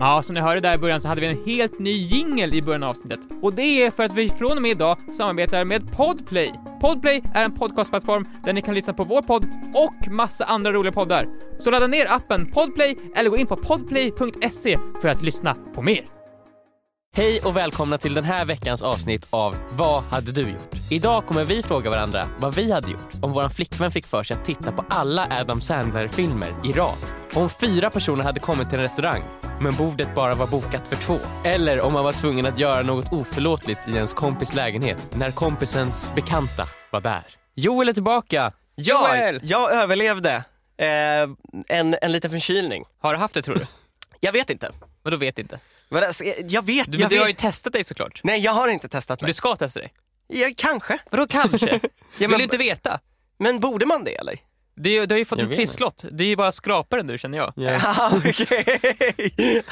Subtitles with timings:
[0.00, 2.62] Ja, som ni hörde där i början så hade vi en helt ny jingel i
[2.62, 3.20] början av avsnittet.
[3.42, 6.52] Och det är för att vi från och med idag samarbetar med Podplay.
[6.80, 10.92] Podplay är en podcastplattform där ni kan lyssna på vår podd och massa andra roliga
[10.92, 11.28] poddar.
[11.58, 16.17] Så ladda ner appen Podplay eller gå in på podplay.se för att lyssna på mer.
[17.16, 20.74] Hej och välkomna till den här veckans avsnitt av Vad hade du gjort?
[20.90, 24.36] Idag kommer vi fråga varandra vad vi hade gjort om våran flickvän fick för sig
[24.36, 26.98] att titta på alla Adam Sandler-filmer i rad.
[27.34, 29.22] Om fyra personer hade kommit till en restaurang
[29.60, 31.18] men bordet bara var bokat för två.
[31.44, 36.10] Eller om man var tvungen att göra något oförlåtligt i ens kompis lägenhet när kompisens
[36.14, 37.22] bekanta var där.
[37.54, 38.52] Joel är tillbaka!
[38.76, 39.40] Joel!
[39.42, 40.34] jag överlevde
[40.78, 40.86] eh,
[41.68, 42.84] en, en liten förkylning.
[42.98, 43.66] Har du haft det tror du?
[44.20, 44.70] Jag vet inte.
[45.02, 45.58] Men då vet inte.
[45.90, 47.22] Men alltså, jag vet, Du, men jag du vet.
[47.22, 48.20] har ju testat dig såklart.
[48.24, 49.28] Nej, jag har inte testat mig.
[49.28, 49.90] du ska testa dig.
[50.28, 50.98] Ja, kanske.
[51.10, 51.66] Vadå kanske?
[52.18, 53.00] Vill men- du inte veta?
[53.38, 54.34] Men borde man det eller?
[54.80, 56.04] Det är, du har ju fått Jag en vet trisslott.
[56.12, 57.52] Det är ju bara skraparen du känner jag.
[57.56, 58.80] Ja, okej.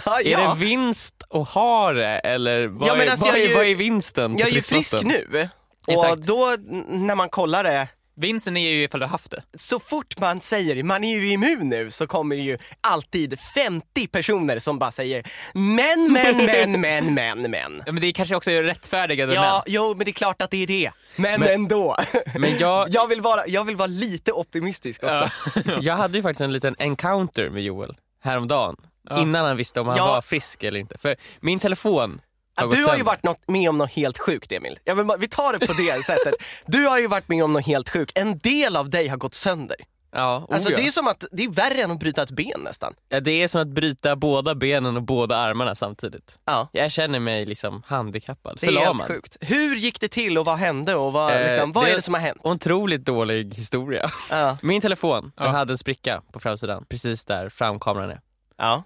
[0.04, 0.54] ja, Är ja.
[0.54, 3.48] det vinst att ha det eller vad, Ja, men är, alltså, vad, jag är är,
[3.48, 5.08] ju- vad är vinsten på Jag är ju frisk trisslotten?
[5.30, 5.48] nu.
[5.88, 6.12] Exakt.
[6.12, 9.42] Och då, n- när man kollar det, Vinsten är ju ifall du har haft det.
[9.54, 14.06] så fort man säger man är ju immun nu så kommer det ju alltid 50
[14.06, 17.82] personer som bara säger men, men, men, men, men, men.
[17.86, 19.62] Ja, men det är kanske också är rättfärdigade Ja, män.
[19.66, 20.90] jo men det är klart att det är det.
[21.16, 21.96] Men, Men- ändå.
[22.38, 25.28] Men jag, Jag vill, vara, jag vill vara lite optimistisk också.
[25.80, 28.76] jag hade ju faktiskt en liten encounter med Joel häromdagen.
[29.08, 29.20] Ja.
[29.22, 30.06] Innan han visste om han Ja.
[30.06, 30.98] var frisk eller inte.
[30.98, 32.20] För min telefon
[32.56, 33.04] Ja, gått du har ju sönder.
[33.04, 34.78] varit något, med om något helt sjukt Emil.
[34.84, 36.34] Vill bara, vi tar det på det sättet.
[36.66, 38.12] Du har ju varit med om något helt sjukt.
[38.18, 39.76] En del av dig har gått sönder.
[40.12, 40.76] Ja, oh Alltså ja.
[40.76, 42.94] det är som att, det är värre än att bryta ett ben nästan.
[43.08, 46.38] ja, det är som att bryta båda benen och båda armarna samtidigt.
[46.44, 46.68] Ja.
[46.72, 49.06] Jag känner mig liksom handikappad, Det är helt förlamad.
[49.06, 49.36] sjukt.
[49.40, 52.02] Hur gick det till och vad hände och vad, Eh, liksom, vad det- är det
[52.02, 52.40] som har hänt?
[52.44, 54.10] Otroligt dålig historia.
[54.30, 54.58] Ja.
[54.62, 55.44] Min telefon, Ja.
[55.44, 58.20] den hade en spricka på framsidan, precis där framkameran är.
[58.56, 58.82] Ja.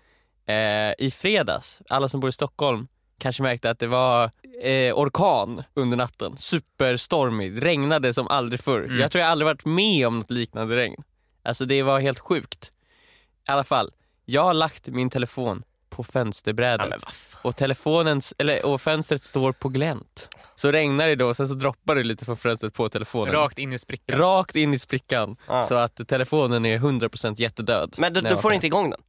[0.47, 2.89] Eh, I fredags, alla som bor i Stockholm
[3.21, 4.31] kanske märkte att det var
[4.63, 6.39] eh, orkan under natten.
[6.39, 8.85] Superstormigt, regnade som aldrig förr.
[8.85, 8.99] Mm.
[8.99, 11.03] Jag tror jag aldrig varit med om något liknande regn.
[11.43, 12.73] Alltså det var helt sjukt.
[13.49, 13.91] I alla fall,
[14.25, 17.13] jag har lagt min telefon på fönsterbrädet Ja,
[17.43, 20.29] och, telefonens, eller, och fönstret står på glänt.
[20.55, 23.35] Så regnar det då och sen så droppar det lite från fönstret på telefonen.
[23.35, 24.19] Rakt in i sprickan.
[24.19, 25.37] Rakt in i sprickan.
[25.47, 25.63] Ja.
[25.63, 27.95] Så att telefonen är 100% jättedöd.
[27.99, 29.01] Men du, du får inte igång den?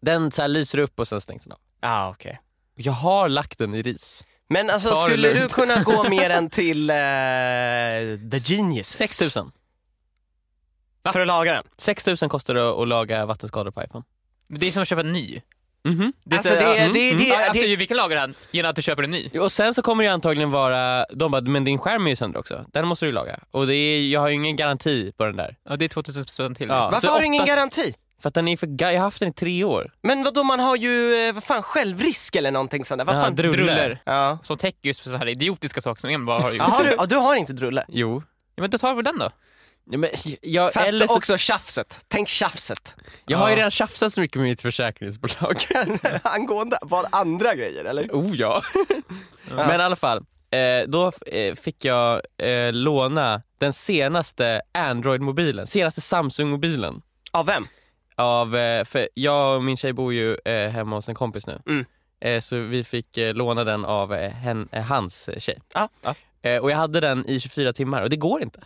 [0.00, 1.58] Den så här lyser upp och sen stängs den av.
[1.80, 2.40] Ja, okej.
[2.80, 4.24] Jag har lagt den i ris.
[4.48, 6.96] Men alltså Ta skulle du kunna gå mer än till eh,
[8.30, 8.88] The Genius?
[8.88, 9.50] 6000.
[11.12, 11.64] För att laga den?
[11.78, 14.04] 6000 kostar det att laga vattenskador på iPhone.
[14.48, 15.40] Det är som att köpa en ny.
[15.84, 16.12] Mhm.
[16.24, 17.26] Det är Alltså, så- det- ja, det- det- mm.
[17.28, 19.28] Ja, alltså, det- vi kan laga den genom att du köper en ny.
[19.38, 22.40] Och sen så kommer det antagligen vara, de bara, men din skärm är ju sönder
[22.40, 22.64] också.
[22.72, 23.38] Den måste du laga.
[23.50, 25.56] Och det är, jag har ju ingen garanti på den där.
[25.68, 26.68] Ja, det är 2000 spänn till.
[26.68, 26.88] Ja.
[26.92, 27.94] Varför så har du ingen garanti?
[28.22, 29.92] För att den är för ga- jag har haft den i tre år.
[30.02, 33.04] Men vadå, man har ju, eh, vad fan, självrisk eller någonting sånt där.
[33.04, 33.34] Vad Ja, fan?
[33.34, 33.56] druller.
[33.56, 34.02] Druller.
[34.04, 34.38] Ja.
[34.42, 36.58] Som täcker just för så här idiotiska saker som Emil bara har gjort.
[36.58, 37.84] Ja, har du, ja, du har inte drulle?
[37.88, 38.22] Jo.
[38.54, 39.30] Ja, men då tar vi den då.
[39.90, 40.10] Ja, men,
[40.42, 42.00] jag, Fast eller så, också tjafset.
[42.08, 42.94] Tänk tjafset.
[43.26, 43.58] jag har ju Ja.
[43.58, 45.56] redan tjafsat så mycket med mitt försäkringsbolag.
[46.22, 48.08] Angående vad andra grejer eller?
[48.12, 48.62] oh ja.
[49.54, 50.18] Men i alla fall,
[50.50, 57.02] eh, då eh, fick jag eh, låna den senaste Android-mobilen, senaste Samsung-mobilen.
[57.30, 57.66] Av vem?
[58.18, 61.58] Av, eh, för jag och min tjej bor ju eh, hemma hos en kompis nu.
[61.66, 61.84] Mm.
[62.20, 65.58] Eh, så vi fick eh, låna den av hen, hans tjej.
[65.74, 65.88] Ja.
[66.02, 66.14] ja.
[66.50, 68.60] Eh, och jag hade den i 24 timmar och det går inte.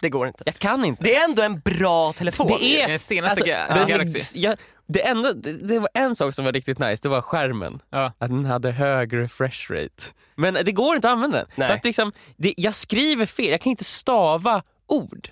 [0.00, 0.42] Det går inte.
[0.46, 1.04] Jag kan inte.
[1.04, 2.46] Det är ändå en bra telefon.
[2.46, 4.38] Det är- Den senaste Alltså, den- Galaxy.
[4.40, 4.56] jag,
[4.86, 7.80] det, enda, det, det var en sak som var riktigt nice, det var skärmen.
[7.90, 8.12] Ja.
[8.18, 10.04] Att den hade hög refresh rate.
[10.34, 11.46] Men det går inte att använda den.
[11.54, 11.68] Nej.
[11.68, 15.28] För att liksom, det, jag skriver fel, jag kan inte stava ord.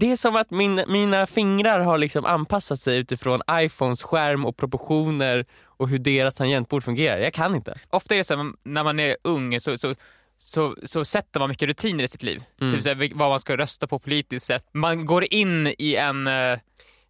[0.00, 4.56] Det är som att min, mina fingrar har liksom anpassat sig utifrån iPhones skärm och
[4.56, 7.18] proportioner och hur deras tangentbord fungerar.
[7.18, 7.78] Jag kan inte.
[7.90, 9.94] Ofta är det så här, när man är ung så, så,
[10.38, 12.42] så, så sätter man mycket rutiner i sitt liv.
[12.60, 12.72] Mm.
[12.72, 14.64] Typ så här, vil- vad man ska rösta på politiskt sett.
[14.72, 16.28] Man går in i en...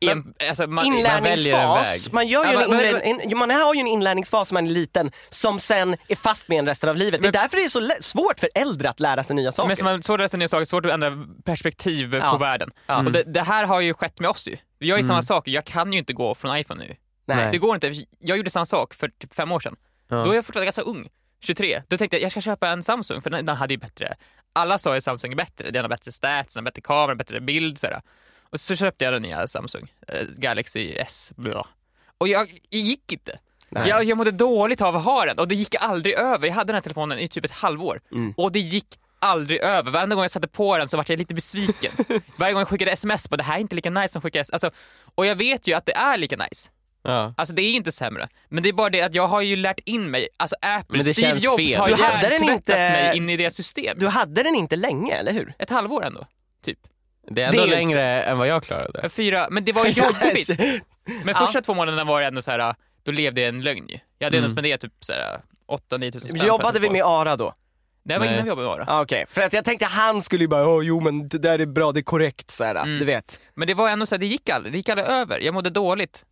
[0.01, 2.07] eh, I en alltså, man, väljer en Inlärningsfas.
[2.07, 2.13] väg.
[2.15, 4.67] Man, gör ju Ja, en men- inlär, en, man har ju en inlärningsfas när man
[4.67, 7.23] är liten som sen är fast med en resten av livet.
[7.23, 9.67] Det är Men- därför det är så svårt för äldre att lära sig nya saker.
[9.69, 11.11] Men som man, svårt att läsa nya saker, svårt att ändra
[11.45, 12.31] perspektiv Ja.
[12.31, 12.71] på världen.
[12.87, 12.97] Ja.
[12.99, 14.57] Och det, det här har ju skett med oss ju.
[14.79, 15.09] Vi gör ju Mm.
[15.09, 16.97] samma sak, jag kan ju inte gå från iPhone nu.
[17.27, 17.49] Nej.
[17.53, 19.77] Det går inte, jag gjorde samma sak för typ fem år sedan.
[20.09, 20.17] Ja.
[20.25, 21.09] Då är jag fortfarande ganska ung,
[21.43, 21.83] 23.
[21.89, 24.15] Då tänkte jag jag ska köpa en Samsung för den, den hade ju bättre,
[24.53, 27.41] alla sa ju Samsung är bättre, den har bättre stats, den har bättre kamera, bättre
[27.41, 28.01] bild sådär.
[28.53, 31.33] Och så köpte jag den nya Samsung, eh, Galaxy S.
[31.37, 31.67] Bla.
[32.19, 33.39] Och jag, gick inte.
[33.69, 33.89] Nej.
[33.89, 36.47] Jag, jag mådde dåligt av att ha den och det gick aldrig över.
[36.47, 38.35] Jag hade den här telefonen i typ ett halvår Mm.
[38.37, 38.87] och det gick
[39.19, 39.91] aldrig över.
[39.91, 41.93] Varenda gång jag satte på den så var jag lite besviken.
[42.37, 44.53] Varje gång jag skickade sms på det här är inte lika nice som skicka sms.
[44.65, 44.71] Alltså,
[45.15, 46.71] och jag vet ju att det är lika nice.
[47.03, 47.35] Ja.
[47.37, 48.29] Alltså det är inte sämre.
[48.49, 51.15] Men det är bara det att jag har ju lärt in mig, alltså Apple, Steve
[51.29, 51.79] känns Jobs fel.
[51.81, 53.99] har hjärntvättat inte- mig in i det system.
[53.99, 55.55] Du hade den inte länge, eller hur?
[55.59, 56.27] Ett halvår ändå,
[56.65, 56.79] typ.
[57.31, 59.09] Det är ändå Det är ju längre än vad jag klarade.
[59.09, 60.51] Fyra, men det var jobbigt.
[61.25, 63.99] Men första två månaderna var det ändå så här, då levde jag en lögn ju.
[64.19, 64.51] Jag hade ändå Mm.
[64.51, 65.41] spenderat typ så här
[65.91, 67.55] 8-9 tusen spänn Jobbade vi med Ara då?
[68.05, 68.35] Det var Nej.
[68.35, 68.85] innan vi jobbade med Ara.
[68.89, 71.59] Ah, Okej, för att jag tänkte han skulle ju bara, Åh, jo men det där
[71.59, 72.99] är bra, det är korrekt så här, Mm.
[72.99, 73.41] du vet.
[73.55, 75.39] Men det var ändå så här, det gick aldrig, det gick aldrig över.
[75.41, 76.27] Jag mådde dåligt.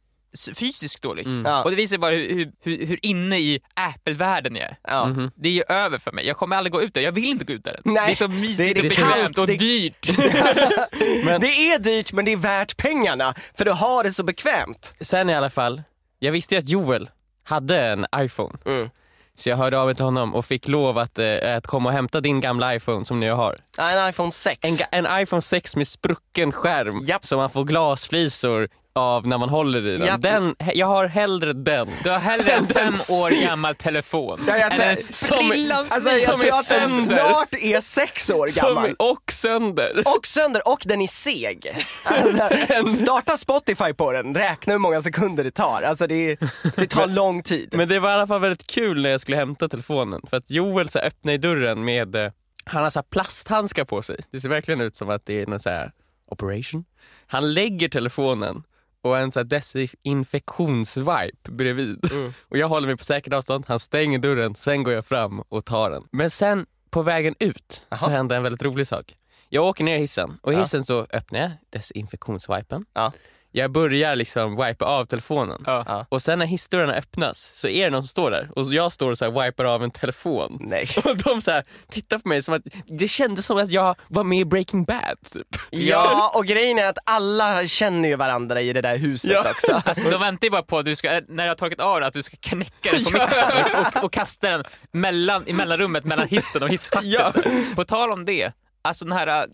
[0.54, 1.26] Fysiskt dåligt.
[1.26, 1.44] Mm.
[1.44, 1.62] Ja.
[1.64, 4.76] Och det visar bara hur, hur, hur, inne i Apple-världen jag är.
[4.82, 5.06] Ja.
[5.06, 5.30] Mhm.
[5.34, 6.26] Det är ju över för mig.
[6.26, 7.00] Jag kommer aldrig gå ut där.
[7.00, 7.84] Jag vill inte gå ut där ens.
[7.84, 8.06] Nej.
[8.06, 10.06] Det är så mysigt Det- det och bekvämt och det- dyrt.
[11.40, 14.94] Det är dyrt men det är värt pengarna, för du har det så bekvämt.
[15.00, 15.82] Sen i alla fall,
[16.19, 17.10] jag visste ju att Joel
[17.44, 18.58] hade en iPhone.
[18.66, 18.90] Mm.
[19.36, 21.92] Så jag hörde av mig till honom och fick lov att, eh, att komma och
[21.94, 23.58] hämta din gamla iPhone som nu har.
[23.78, 24.58] En iPhone 6.
[24.92, 27.25] En, en iPhone 6 med sprucken skärm Japp.
[27.25, 28.69] som man får glasflisor
[28.99, 30.06] av när man håller i den.
[30.06, 30.23] Japp.
[30.23, 31.89] den jag har hellre den.
[32.05, 36.21] Du har hellre en fem år gammal telefon Ja, jag en som- sprillans Alltså jag
[36.21, 38.87] som tror är att den snart är sex år gammal.
[38.87, 40.03] Som, och sönder.
[40.17, 41.87] Och sönder, och den är seg.
[42.05, 45.83] Alltså, starta Spotify på den, räkna hur många sekunder det tar.
[45.83, 46.37] Alltså det,
[46.77, 47.69] det tar lång tid.
[47.73, 50.50] Men det var i alla fall väldigt kul när jag skulle hämta telefonen för att
[50.50, 52.31] Joel så öppnade dörren med, eh,
[52.65, 54.17] han har så här plasthandskar på sig.
[54.31, 55.93] Det ser verkligen ut som att det är någon så här
[56.31, 56.85] operation.
[57.27, 58.62] Han lägger telefonen
[59.03, 62.12] och en så här desinfektionswipe bredvid.
[62.12, 62.33] Mm.
[62.49, 65.65] Och jag håller mig på säkert avstånd, han stänger dörren, sen går jag fram och
[65.65, 66.05] tar den.
[66.12, 68.11] Men sen på vägen ut så Jaha.
[68.11, 69.15] hände en väldigt rolig sak.
[69.49, 70.61] Jag åker ner i hissen och i Ja.
[70.61, 72.85] hissen så öppnar jag desinfektionswipen.
[72.95, 73.12] Ja.
[73.58, 75.62] Jag börjar liksom wipa av telefonen.
[75.66, 76.06] Ja.
[76.08, 79.10] Och sen när hissdörrarna öppnas så är det någon som står där och jag står
[79.10, 80.56] och så här wipar av en telefon.
[80.60, 80.88] Nej.
[81.05, 84.25] Och de så här tittar på mig som att det kändes som att jag var
[84.25, 85.16] med i Breaking Bad.
[85.32, 85.46] Typ.
[85.70, 89.50] Ja, och grejen är att alla känner ju varandra i det där huset Ja.
[89.50, 89.82] också.
[89.88, 92.12] Alltså, de väntar ju bara på att du ska, när jag har tagit av att
[92.12, 93.26] du ska knäcka den på Ja.
[93.26, 97.12] mitten och, och, kasta den mellan, i mellanrummet mellan hissen och hisschaktet.
[97.12, 97.32] Ja.
[97.76, 98.52] På tal om det,
[98.82, 99.44] alltså den här, äh,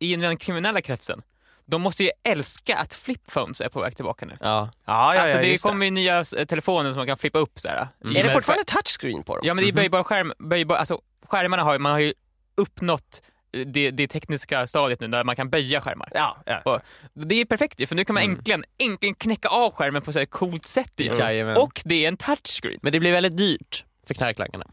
[0.00, 1.22] i den kriminella kretsen,
[1.66, 4.36] de måste ju älska att flipphones är på väg tillbaka nu.
[4.40, 4.70] Ja.
[4.84, 7.88] Ja, alltså det kommer ju nya eh, telefoner som man kan flippa upp så här.
[8.04, 8.16] Mm.
[8.16, 9.46] Är det fortfarande touchscreen på dem?
[9.46, 12.12] Ja men det är böjbar skärm, böjbar, alltså skärmarna har man har ju
[12.56, 13.22] uppnått
[13.56, 16.08] eh, det, det tekniska stadiet nu där man kan böja skärmar.
[16.14, 16.60] Ja, ja.
[16.64, 16.80] Och
[17.14, 20.18] det är perfekt ju, för nu kan man äntligen, äntligen knäcka av skärmen på så
[20.18, 21.56] här coolt sätt Jajamän.
[21.56, 22.78] Och det är en touchscreen.
[22.82, 24.66] Men det blir väldigt dyrt för knarklangarna.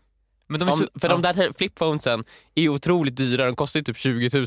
[0.51, 2.23] Men de är Om, så, för de där flipphonesen
[2.55, 4.45] är otroligt dyra, de kostar ju typ 20 000.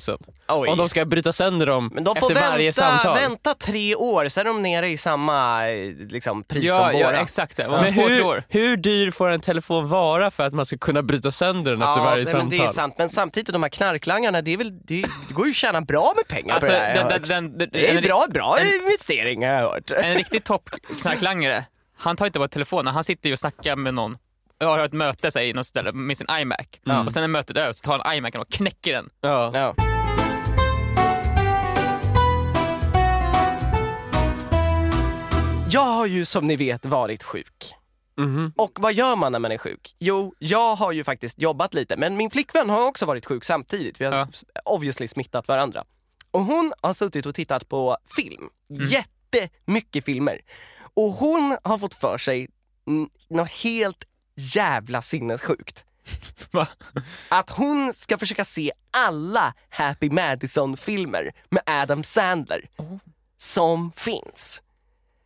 [0.49, 0.69] Oj.
[0.69, 3.15] Om de ska bryta sönder dem Men de får efter varje vänta, samtal.
[3.15, 5.61] vänta tre år, sen är de nere i samma
[6.09, 7.21] liksom, pris ja, som ja, våra.
[7.21, 7.59] exakt.
[7.59, 8.43] Om Men hur, år.
[8.49, 12.01] hur dyr får en telefon vara för att man ska kunna bryta sönder den efter
[12.01, 12.49] varje nej, samtal?
[12.49, 12.95] men det är sant.
[12.99, 16.12] Men samtidigt, de här knarklangarna, det, är väl, det, det går ju att tjäna bra
[16.17, 16.95] med pengar Alltså, på det här.
[16.95, 19.91] den, den, den, det är en, bra, bra en- investering har jag hört.
[19.91, 21.65] en riktig toppknarklangare,
[21.97, 24.17] han tar inte bara telefonen, han sitter ju och snackar med någon
[24.66, 26.58] har ett möte så i något ställe med sin iMac
[27.06, 29.11] och sen är mötet över så tar han iMacen och knäcker den.
[29.20, 29.50] Ja.
[29.55, 29.75] Ja.
[35.70, 37.75] Jag har ju som ni vet varit sjuk.
[38.16, 38.52] Mhm.
[38.56, 39.96] Och vad gör man när man är sjuk?
[39.99, 44.00] Jo, jag har ju faktiskt jobbat lite, men min flickvän har också varit sjuk samtidigt.
[44.00, 44.26] Vi har Ja.
[44.64, 45.84] obviously smittat varandra.
[46.31, 48.49] Och hon har suttit och tittat på film.
[48.69, 50.40] Jättemycket filmer.
[50.94, 52.49] Och hon har fått för sig
[52.87, 54.04] mm, något helt
[54.37, 55.85] jävla sinnessjukt.
[56.53, 56.67] Va?
[57.29, 62.69] Att hon ska försöka se alla Happy Madison-filmer med Adam Sandler
[63.38, 64.62] som finns.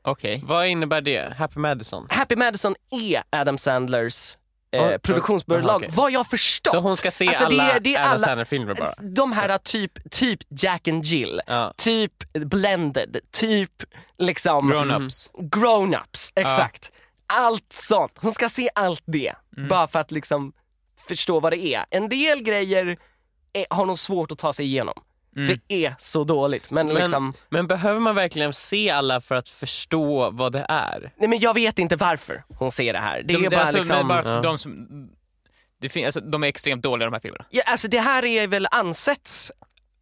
[0.03, 0.43] Okej.
[0.47, 1.35] Vad innebär det?
[1.39, 2.07] Happy Madison?
[2.11, 4.37] Happy Madison är Adam Sandlers
[4.73, 4.99] eh, oj.
[4.99, 5.89] produktionsbolag, okej.
[5.93, 6.73] vad jag förstått.
[6.73, 8.93] Så hon ska se Alltså, det alla är- det är Adam alla- Sandler-filmer bara?
[9.01, 11.73] De här typ, typ Jack and Jill, Ja.
[11.77, 13.73] typ Blended, typ
[14.19, 15.29] liksom Grown-ups.
[15.39, 16.91] grown-ups, exakt.
[17.33, 18.13] Allt sånt.
[18.19, 19.69] Hon ska se allt det, Mm.
[19.69, 20.53] bara för att liksom
[21.09, 21.85] förstå vad det är.
[21.91, 22.97] En del grejer
[23.53, 24.95] är, har nog svårt att ta sig igenom,
[25.37, 25.49] Mm.
[25.49, 26.71] för det är så dåligt.
[26.71, 31.13] Men, Men, liksom, men behöver man verkligen se alla för att förstå vad det är?
[31.17, 33.23] nej men jag vet inte varför hon ser det här.
[33.23, 34.09] Det De, är bara alltså, liksom...
[34.09, 34.41] bara Ja.
[34.41, 34.89] de som...
[35.81, 37.45] Det fin- alltså, de är extremt dåliga de här filmerna.
[37.51, 39.53] Ja, alltså det här är väl ansetts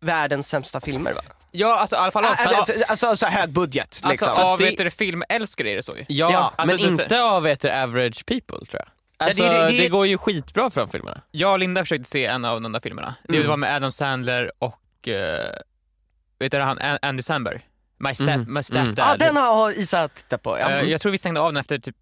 [0.06, 1.20] världens sämsta filmer va?
[1.50, 4.28] Ja, alltså i alla fall av, Alltså, fast, alltså så hög budget alltså, liksom.
[4.46, 6.04] av det- filmälskare är det så ju.
[6.08, 8.86] Ja, Ja, alltså, men du- inte av heter average people tror jag.
[9.28, 11.20] Alltså, det- det, det- det- går ju skitbra för de filmerna.
[11.30, 13.14] Jag och Linda försökte se en av de där filmerna.
[13.28, 13.48] Det Mm.
[13.48, 15.12] var med Adam Sandler och, uh,
[16.38, 17.60] vet du han, An- Andy Samberg?
[17.98, 18.40] My, step, Mm.
[18.40, 18.62] my Mm.
[18.62, 18.94] stepdad.
[18.98, 20.58] Ja den har Isa tittat på.
[20.58, 20.70] Ja.
[20.70, 21.96] Eh, jag tror vi stängde av den efter typ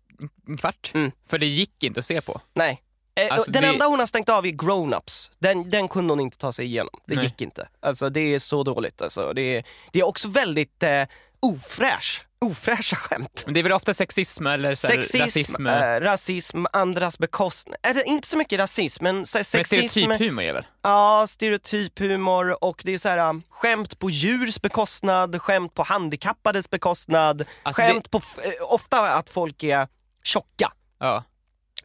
[0.48, 0.90] en kvart.
[0.94, 1.10] Mm.
[1.30, 2.40] För det gick inte att se på.
[2.54, 2.82] Nej.
[3.16, 5.30] Eh, Alltså, den det- enda hon har stängt av är grown-ups.
[5.38, 7.00] Den, den kunde hon inte ta sig igenom.
[7.06, 7.24] Det Nej.
[7.24, 7.68] gick inte.
[7.82, 9.02] Alltså det är så dåligt.
[9.02, 11.02] Alltså, det, är, det är också väldigt eh,
[11.40, 13.42] ofräsch, ofräscha skämt.
[13.44, 15.66] Men det är väl ofta sexism eller så Sexism, rasism?
[15.66, 17.76] eh, rasism, andras bekostnad.
[17.82, 19.86] Det inte så mycket rasism, men så här, men sexism.
[20.00, 20.66] stereotyphumor är väl?
[20.82, 26.70] Ja, stereotyphumor och det är så här um, skämt på djurs bekostnad, skämt på handikappades
[26.70, 29.88] bekostnad, Alltså skämt på, f- eh, ofta att folk är
[30.24, 30.72] tjocka.
[30.98, 31.24] Ja.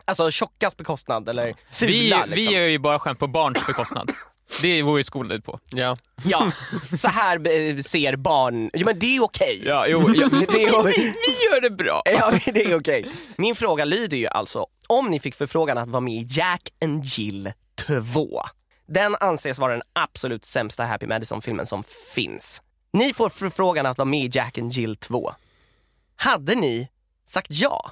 [0.09, 2.29] Alltså tjockas bekostnad eller fula Vi, liksom.
[2.35, 4.11] vi gör ju bara skämt på barns bekostnad.
[4.61, 5.59] Det vore ju skolan ut på.
[5.69, 5.97] Ja.
[6.23, 6.51] Ja,
[6.99, 9.61] så här eh, ser barn, ja, men det är okej.
[9.65, 10.29] Ja, jo, ja.
[10.31, 12.01] Det är, vi, vi gör det bra.
[12.05, 13.11] Ja, det är okej.
[13.35, 17.05] Min fråga lyder ju alltså, om ni fick förfrågan att vara med i Jack and
[17.05, 17.51] Jill
[17.87, 18.41] 2.
[18.87, 21.83] Den anses vara den absolut sämsta Happy Madison-filmen som
[22.15, 22.61] finns.
[22.93, 25.33] Ni får förfrågan att vara med i Jack and Jill 2.
[26.15, 26.87] Hade ni
[27.27, 27.91] sagt ja?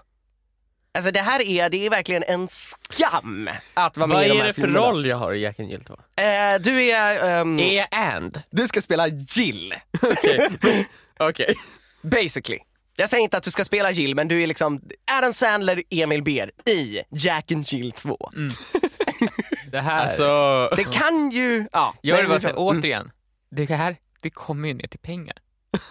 [0.97, 4.33] Alltså det här är, det är verkligen en skam att vara med Vad i de
[4.33, 4.85] är här det för filmerna.
[4.87, 5.93] roll jag har i Jack and Jill 2?
[6.21, 8.41] Eh, du är, ehm, jag and?
[8.49, 9.73] du ska spela Jill.
[11.19, 11.55] Okej.
[12.01, 12.59] Basically.
[12.95, 16.23] Jag säger inte att du ska spela Jill, men du är liksom Adam Sandler, Emil
[16.23, 18.17] Ber i Jack and Jill 2.
[19.71, 20.01] Det här...
[20.03, 21.67] Alltså, Det kan ju...
[21.71, 23.11] Ja, det nej, bara så, så- återigen.
[23.51, 25.37] Det här, det kommer ju ner till pengar.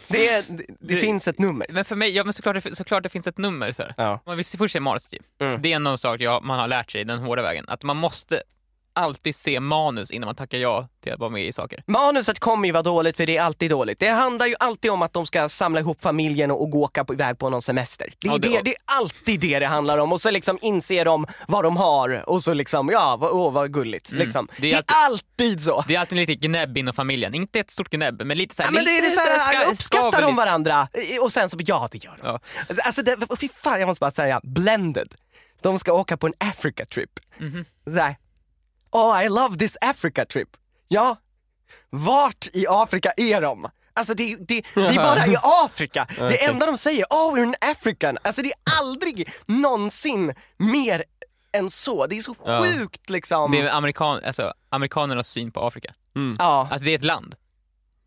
[0.07, 1.67] det, är, det, det finns ett nummer.
[1.69, 3.93] Men för mig, ja men såklart, det- såklart det finns ett nummer så här.
[3.97, 4.19] Ja.
[4.25, 5.21] Man vill först se manus typ.
[5.41, 5.61] Mm.
[5.61, 7.65] Det är en sak jag, man har lärt sig den hårda vägen.
[7.67, 8.43] Att man måste
[8.93, 11.83] alltid se manus innan man tackar ja till att vara med i saker.
[11.87, 13.99] Manuset kommer ju vara dåligt för det är alltid dåligt.
[13.99, 17.05] Det handlar ju alltid om att de ska samla ihop familjen och, och gå åka
[17.05, 18.13] på, iväg på någon semester.
[18.19, 20.57] Det är, Ja, det- det, det är alltid det det handlar om och så liksom
[20.61, 24.11] inser de vad de har och så liksom, ja, vad, åh, vad gulligt.
[24.11, 24.47] Liksom.
[24.57, 25.83] Det är är, alltid så.
[25.87, 27.33] Det är alltid lite gnäbb inom familjen.
[27.35, 28.69] Inte ett stort gnäbb, men lite såhär...
[28.69, 30.87] Ja, men det är lite såhär, ska- uppskattar de varandra
[31.21, 32.27] och sen så, ja det gör de.
[32.27, 32.39] Ja.
[32.83, 35.15] Alltså det, fy fan jag måste bara säga, blended.
[35.61, 37.09] De ska åka på en Africa trip.
[37.37, 37.65] Mhm.
[37.85, 38.15] Såhär,
[38.91, 40.49] oh I love this Africa trip.
[40.87, 41.15] Ja,
[41.89, 43.69] vart i Afrika är de?
[43.93, 46.07] Alltså det, det, det är bara i Afrika.
[46.17, 48.17] Det enda de säger, oh we're an African.
[48.21, 51.03] Alltså det är aldrig någonsin mer
[51.53, 52.07] än så.
[52.07, 52.63] Det är så Ja.
[52.63, 53.51] sjukt liksom.
[53.51, 55.91] Det är amerikan, alltså, amerikanernas syn på Afrika.
[56.37, 57.35] Ja, Alltså det är ett land.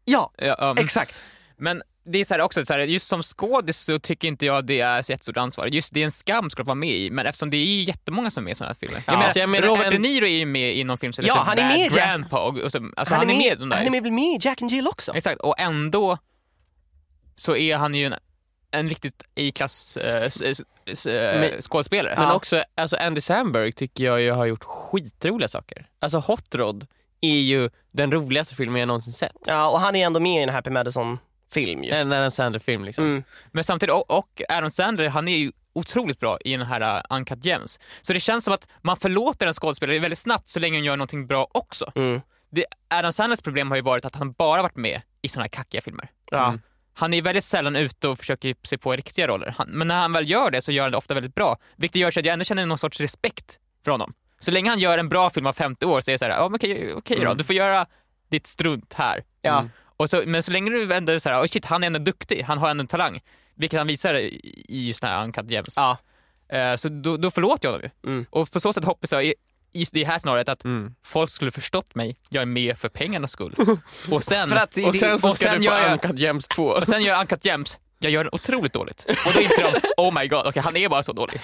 [0.05, 1.21] ja, Ja, um, exakt.
[1.57, 4.67] Men det är så här också, så här, just som skådis så tycker inte jag
[4.67, 5.67] det är så jättestort ansvar.
[5.67, 8.31] Just det är en skam ska vara med i, men eftersom det är ju jättemånga
[8.31, 9.03] som är med i sådana här filmer.
[9.07, 10.99] Ja, jag menar, så jag menar Robert en- De Niro är ju med i någon
[10.99, 12.41] film som Ja, heter han är med Jack- Grandpa.
[12.41, 13.77] Och, och så, alltså, han, är med, i den där.
[13.77, 15.13] han är med, väl med i Jack and Jill också?
[15.15, 16.19] Exakt, och ändå
[17.37, 18.15] så är han ju en,
[18.71, 22.15] en riktigt A-klass äh, äh, Men- skådespelare.
[22.17, 22.35] Men Ja.
[22.35, 25.87] också, alltså Andy Samberg tycker jag ju har gjort skitroliga saker.
[26.01, 26.87] Alltså Hot Rod
[27.21, 29.37] är ju den roligaste filmen jag någonsin sett.
[29.47, 30.71] Ja, och han är ändå med i en Happy
[31.55, 31.91] Madison-film ju.
[31.91, 33.05] En Adam Sandler-film liksom.
[33.05, 33.25] Mm.
[33.53, 37.17] Men samtidigt, och, och Adam Sandler, han är ju otroligt bra i den här uh,
[37.17, 37.79] Uncut Gems.
[38.03, 40.97] Så det känns som att man förlåter en skådespelare väldigt snabbt så länge han gör
[40.97, 41.93] någonting bra också.
[41.95, 42.21] Mm.
[42.51, 45.49] Det, Adam Sandlers problem har ju varit att han bara varit med i såna här
[45.49, 46.11] kackiga filmer.
[46.31, 46.49] Ja.
[46.49, 46.61] Mm.
[46.97, 49.55] Han är väldigt sällan ute och försöker se på riktiga roller.
[49.59, 51.59] Han, men när han väl gör det så gör han det ofta väldigt bra.
[51.77, 54.15] Vilket gör så att jag ändå känner någon sorts respekt för honom.
[54.41, 56.33] Så länge han gör en bra film av 50 år så är det så här,
[56.33, 57.87] ja okej, okej då, du får göra
[58.31, 59.25] ditt strunt här.
[59.43, 59.69] Ja.
[59.97, 62.43] Och så, men så länge du ändå så här, oh shit, han är ändå duktig,
[62.43, 63.21] han har ändå en talang.
[63.57, 65.75] Vilket han visar i just den här Uncut Gems.
[65.77, 65.99] Ja.
[66.53, 68.11] Eh, så då, då förlåter jag honom ju.
[68.11, 68.27] Mm.
[68.31, 69.35] Och på så sätt hoppas jag i,
[69.73, 70.95] i det här scenariot att Mm.
[71.07, 73.55] folk skulle förstått mig, jag är med för pengarnas skull.
[74.11, 76.65] Och sen, För att Och sen så ska sen du få Uncut Gems 2.
[76.65, 79.05] och sen gör jag Uncut Gems, jag gör den otroligt dåligt.
[79.27, 81.41] Och då inser de, oh my god, okej han är bara så dålig.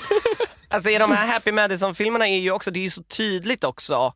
[0.69, 4.15] Alltså i de här Happy Madison-filmerna är ju också, det är ju så tydligt också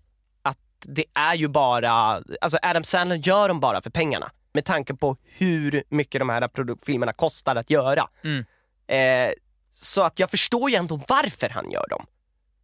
[0.88, 4.30] det är ju bara, alltså Adam Sandler gör dem bara för pengarna.
[4.52, 8.08] Med tanke på hur mycket de här filmerna kostar att göra.
[8.24, 8.44] Mm.
[8.86, 9.32] Eh,
[9.72, 12.06] så att jag förstår ju ändå varför han gör dem.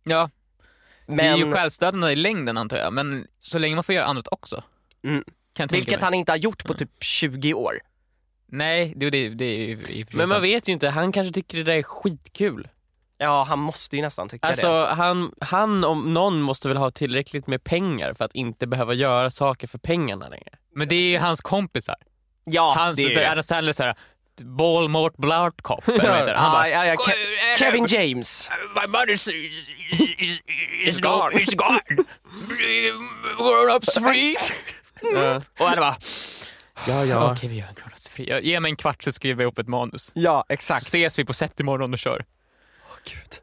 [0.05, 0.31] Ja,
[1.07, 4.07] Men, det är ju självstödande i längden antar jag, men så länge man får göra
[4.07, 4.65] annat också.
[5.05, 5.25] Mm.
[5.71, 6.05] Vilket mig.
[6.05, 7.81] han inte har gjort på typ 20 år.
[8.47, 11.65] Nej, det, det, det är ju Men man vet ju inte, han kanske tycker det
[11.65, 12.69] där är skitkul.
[13.23, 14.87] Ja, han måste ju nästan tycka Alltså det.
[14.87, 19.31] han, han om någon måste väl ha tillräckligt med pengar för att inte behöva göra
[19.31, 20.51] saker för pengarna längre.
[20.75, 21.97] Men det är ju hans kompisar.
[22.45, 23.95] Ja, Hans, det är så, ju- Adam Sandler såhär,
[24.43, 26.39] Balmort Bloodcop, eller vad heter det?
[26.39, 28.51] Han bara, ja, ja, Ke- Kevin James.
[28.75, 29.69] My mother's is,
[30.19, 30.41] is,
[30.87, 31.81] is gone, is gone.
[33.39, 34.37] Grown-ups free.
[35.61, 35.95] Och han bara,
[36.89, 37.33] Ja, ja.
[37.33, 38.29] okej vi gör en grown-ups free.
[38.29, 40.11] Jag- Ge mig en kvart så skriver jag upp ett manus.
[40.15, 40.83] Ja, Så exakt.
[40.83, 42.25] ses vi på set imorgon och kör.
[43.05, 43.41] Gud.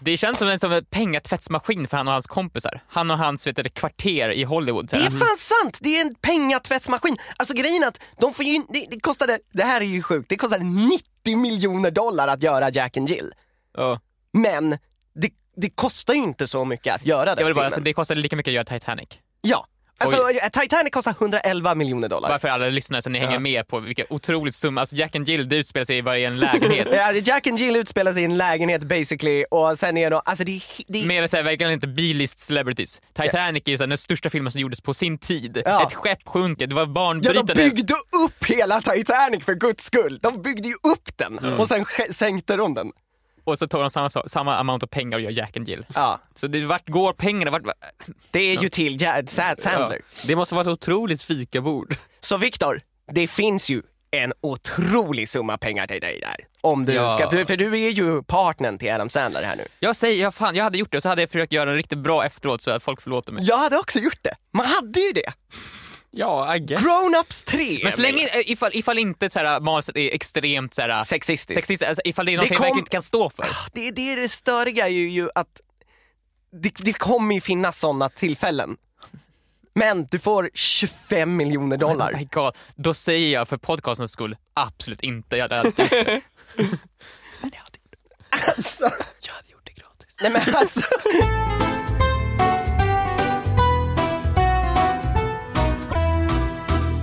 [0.00, 2.80] Det känns som en, som en pengatvättsmaskin för han och hans kompisar.
[2.88, 4.86] Han och hans vet du, kvarter i Hollywood.
[4.90, 5.78] Det är fan sant!
[5.80, 7.16] Det är en pengatvättsmaskin.
[7.36, 10.28] Alltså grejen är att de får ju, det, det kostade, det här är ju sjukt,
[10.28, 13.32] det kostade 90 miljoner dollar att göra Jack and Jill.
[13.76, 14.00] Ja.
[14.32, 14.70] Men
[15.14, 17.64] det, det kostar ju inte så mycket att göra den Jag vill bara, filmen.
[17.66, 19.08] alltså, det kostade lika mycket att göra Titanic.
[19.40, 19.66] Ja,
[19.98, 22.28] Alltså eh, Titanic kostar 111 miljoner dollar.
[22.28, 23.38] Bara för alla lyssnare så ni hänger Ja.
[23.38, 26.38] med på vilka otroligt summa, alltså Jack and Jill det utspelar sig i varje en
[26.40, 26.88] lägenhet.
[26.96, 30.44] Ja, Jack and Jill utspelar sig i en lägenhet basically och sen är det, alltså
[30.44, 33.00] det, är- det är Med så här, verkligen inte B-list celebrities.
[33.16, 35.62] Titanic är ju så här, den största filmen som gjordes på sin tid.
[35.64, 35.86] Ja.
[35.86, 37.54] Ett skepp sjunker, det var Ja, banbrytande.
[37.54, 37.94] de byggde
[38.26, 40.18] upp hela Titanic för guds skull.
[40.22, 42.86] De byggde ju upp den och sen sänkte de den.
[43.44, 45.86] Och så tar de samma, samma amount av pengar och gör Jack and Jill.
[45.94, 46.20] Ja.
[46.34, 47.50] Så det, vart går pengarna?
[47.50, 47.62] Vart,
[48.30, 50.00] Det är ju till ja, Sa- Sandler.
[50.26, 51.94] Det måste vara ett otroligt fikabord.
[52.20, 52.80] Så Viktor,
[53.12, 56.36] det finns ju en otrolig summa pengar till dig där.
[56.60, 57.10] Om du Ja.
[57.18, 59.64] ska, för, för du är ju partnern till Adam Sandler här nu.
[59.80, 61.76] jag säger, ja, fan, jag hade gjort det och så hade jag försökt göra en
[61.76, 63.44] riktigt bra efteråt så att folk förlåter mig.
[63.44, 64.34] Jag hade också gjort det.
[64.52, 65.32] Man hade ju det.
[66.16, 66.82] Ja, I guess.
[66.82, 67.80] Grown-ups 3.
[67.82, 71.54] Men så länge, eh, ifall, ifall inte så här, manuset är extremt så här, Sexistiskt.
[71.54, 73.46] sexistiskt, alltså, ifall det är något Det jag kom- verkligen inte kan stå för.
[73.72, 75.60] Det, det är det störiga är ju, ju att
[76.62, 78.76] det, det kommer ju finnas sådana tillfällen.
[79.74, 82.12] Men du får 25 miljoner Oh dollar.
[82.12, 82.54] my God.
[82.76, 85.36] Då säger jag för podcastens skull, absolut inte.
[85.36, 86.20] Jag hade alltid gjort det.
[87.40, 88.52] Men jag hade gjort det.
[88.56, 88.84] Alltså,
[89.20, 90.16] Jag hade gjort det gratis.
[90.22, 90.80] nej men alltså.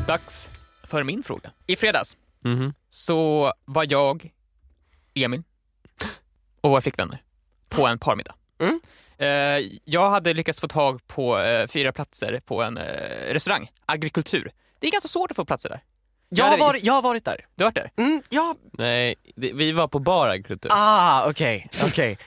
[0.08, 0.50] Dags
[0.84, 1.51] för min fråga.
[1.67, 2.74] I fredags Mhm.
[2.89, 4.31] så var jag,
[5.13, 5.43] Emil
[6.62, 7.22] och våra flickvänner
[7.70, 8.36] på en parmiddag.
[8.60, 8.79] Mm.
[9.17, 12.84] Eh, jag hade lyckats få tag på eh, fyra platser på en eh,
[13.34, 14.51] restaurang, agrikultur.
[14.79, 15.84] Det är ganska svårt att få platser där.
[16.29, 17.46] Jag har hade- varit, jag har varit där.
[17.55, 18.03] Du har varit där?
[18.03, 18.55] Mm, ja.
[18.74, 20.72] Nej, det, vi var på bar agrikultur.
[20.74, 21.70] Ah, okej.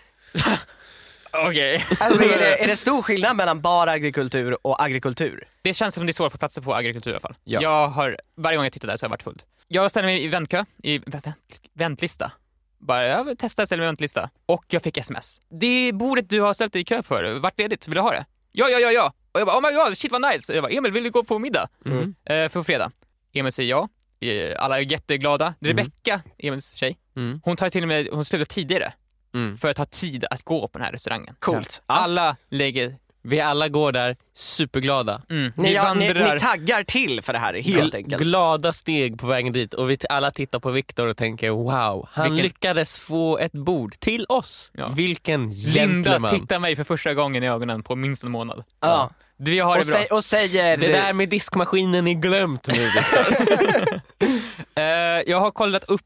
[1.35, 1.49] okej.
[1.49, 1.85] Okej.
[2.01, 5.49] Alltså, är, det, är det stor skillnad mellan bara agrikultur och agrikultur?
[5.63, 7.35] Det känns som det är svårt att få platser på agrikultur i alla fall.
[7.45, 7.63] Ja.
[7.63, 9.47] Jag har, varje gång jag tittar där så har jag varit fullt.
[9.69, 11.27] Jag ställde mig i väntkö, i vänt,
[11.75, 12.33] väntlista.
[12.79, 14.31] Bara, jag vill testa att ställa mig i väntlista.
[14.47, 15.41] Och jag fick sms.
[15.61, 17.89] Det bordet du har ställt dig i kö för, vart ledigt?
[17.89, 18.25] Vill du ha det?
[18.53, 19.13] Ja, ja, ja, ja.
[19.33, 20.55] Och jag bara, oh my god, shit vad nice.
[20.55, 21.69] Jag bara, Emil vill du gå på middag?
[21.87, 22.15] Mm.
[22.25, 22.91] Eh, för fredag.
[23.35, 23.89] Emil säger ja.
[24.21, 25.55] Eh, Alla är jätteglada.
[25.61, 27.41] Rebecka, Emils tjej, Mm.
[27.45, 28.93] hon tar till och med, hon slutar tidigare
[29.35, 29.57] Mm.
[29.57, 31.35] för att ha tid att gå på den här restaurangen.
[31.39, 31.83] Coolt.
[31.87, 35.23] Alla lägger, Vi alla går där superglada.
[35.31, 36.35] mm, Ni, vi ja, ni, vandrar.
[36.35, 38.23] ni taggar till för det här helt Gl- enkelt.
[38.23, 42.31] Glada steg på vägen dit och vi alla tittar på Viktor och tänker wow, han
[42.31, 44.71] Vilken- lyckades få ett bord till oss.
[44.75, 44.89] Ja.
[44.95, 46.41] Vilken Linda gentleman.
[46.41, 48.65] tittar mig för första gången i ögonen på minst en månad.
[48.81, 49.11] Ja.
[49.37, 49.95] Vi har det Och, bra.
[50.01, 50.77] sä, och säger...
[50.77, 54.01] Det där med diskmaskinen är glömt nu Viktor.
[54.77, 54.83] Eh,
[55.27, 56.01] jag har kollat upp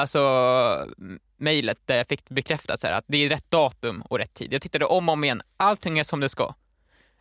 [0.00, 0.88] alltså,
[1.36, 4.52] mejlet där jag fick bekräftat så här, att det är rätt datum och rätt tid.
[4.52, 5.42] Jag tittade om och om igen.
[5.56, 6.54] Allting är som det ska.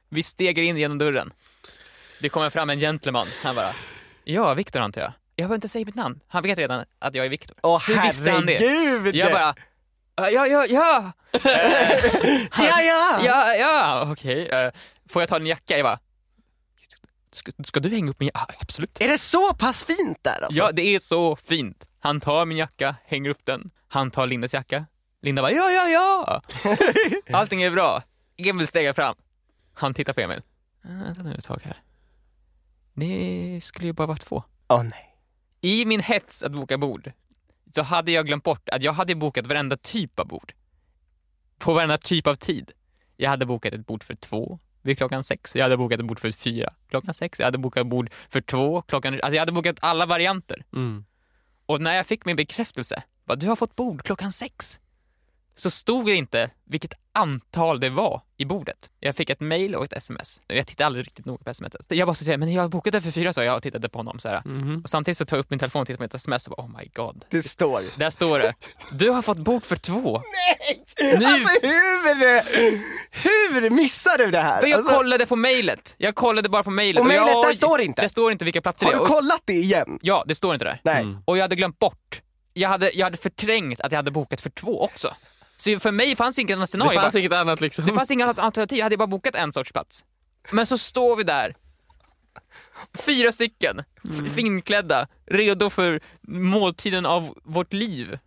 [0.09, 1.33] Vi stegar in genom dörren.
[2.21, 3.27] Det kommer fram en gentleman.
[3.43, 3.73] Han bara,
[4.23, 5.11] ja, Viktor antar jag.
[5.35, 6.19] Jag behöver inte säga mitt namn.
[6.27, 7.57] Han vet redan att jag är Viktor.
[7.63, 8.57] Åh Hur visste han det?
[8.57, 9.15] herregud!
[9.15, 9.55] Jag bara,
[10.15, 11.11] "Ja, ja, ja, ja,
[12.57, 13.19] ja, ja!
[13.23, 14.47] ja, ja, okej.
[14.47, 14.71] Eh,
[15.09, 15.77] får jag ta din jacka?
[15.77, 15.99] Jag bara,
[17.37, 18.45] ska, ska du hänga upp min jacka?
[18.49, 19.01] Ja, absolut.
[19.01, 20.59] Är det så pass fint där alltså?
[20.59, 21.87] Ja, det är så fint.
[21.99, 23.69] Han tar min jacka, hänger upp den.
[23.87, 24.85] Han tar Lindas jacka.
[25.21, 26.41] Linda bara ja, ja, ja.
[27.37, 28.03] Allting är bra.
[28.37, 29.15] Emil stegar fram.
[29.73, 30.41] Han tittar på Emil.
[30.85, 31.81] "Äh, Vänta nu ett tag här.
[32.93, 34.43] Det skulle ju bara vara två.
[34.69, 35.17] Åh nej.
[35.61, 37.11] I min hets att boka bord
[37.75, 40.53] så hade jag glömt bort att jag hade bokat varenda typ av bord.
[41.59, 42.71] På varenda typ av tid.
[43.17, 45.55] Jag hade bokat ett bord för två vid klockan sex.
[45.55, 47.39] Jag hade bokat ett bord för fyra klockan sex.
[47.39, 49.13] Jag hade bokat bord för två klockan...
[49.13, 50.63] Alltså jag hade bokat alla varianter.
[50.73, 51.05] Mm.
[51.65, 54.79] Och när jag fick min bekräftelse, bara, du har fått bord klockan sex,
[55.57, 58.89] så stod det inte vilket antal det var i bordet.
[58.99, 60.41] Jag fick ett mail och ett sms.
[60.47, 61.73] Jag tittade aldrig riktigt noga på sms.
[61.89, 63.99] Jag bara så men jag har bokat det för fyra, så jag och tittade på
[63.99, 64.41] honom så här.
[64.45, 64.81] Mhm.
[64.83, 66.63] Och samtidigt så tar jag upp min telefon och tittar på mitt sms och bara,
[66.67, 67.25] oh my god.
[67.29, 67.83] Det står.
[67.99, 68.53] Där står det,
[68.91, 70.21] du har fått bord för två.
[70.33, 70.85] Nej!
[71.19, 72.41] Nu- Alltså hur,
[73.61, 74.61] hur missar du det här?
[74.61, 75.95] För jag alltså, kollade på mailet.
[75.97, 76.99] Jag kollade bara på mailet.
[76.99, 78.01] Och mailet, jag, där står det inte?
[78.01, 79.03] Det står inte vilka platser har det du är.
[79.03, 79.99] Och- kollat det igen?
[80.01, 80.81] Ja, det står inte där.
[80.83, 81.01] Nej.
[81.01, 81.17] Mm.
[81.25, 82.21] Och jag hade glömt bort.
[82.53, 85.15] Jag hade, jag hade förträngt att jag hade bokat för två också.
[85.57, 86.99] Så för mig fanns inget annat Det scenario.
[87.01, 87.85] fanns bara- inget annat liksom.
[87.85, 90.05] det fanns annat alternativ, jag hade bara bokat en sorts plats.
[90.51, 91.55] Men så står vi där,
[93.05, 98.19] fyra stycken, f- finklädda, redo för måltiden av vårt liv.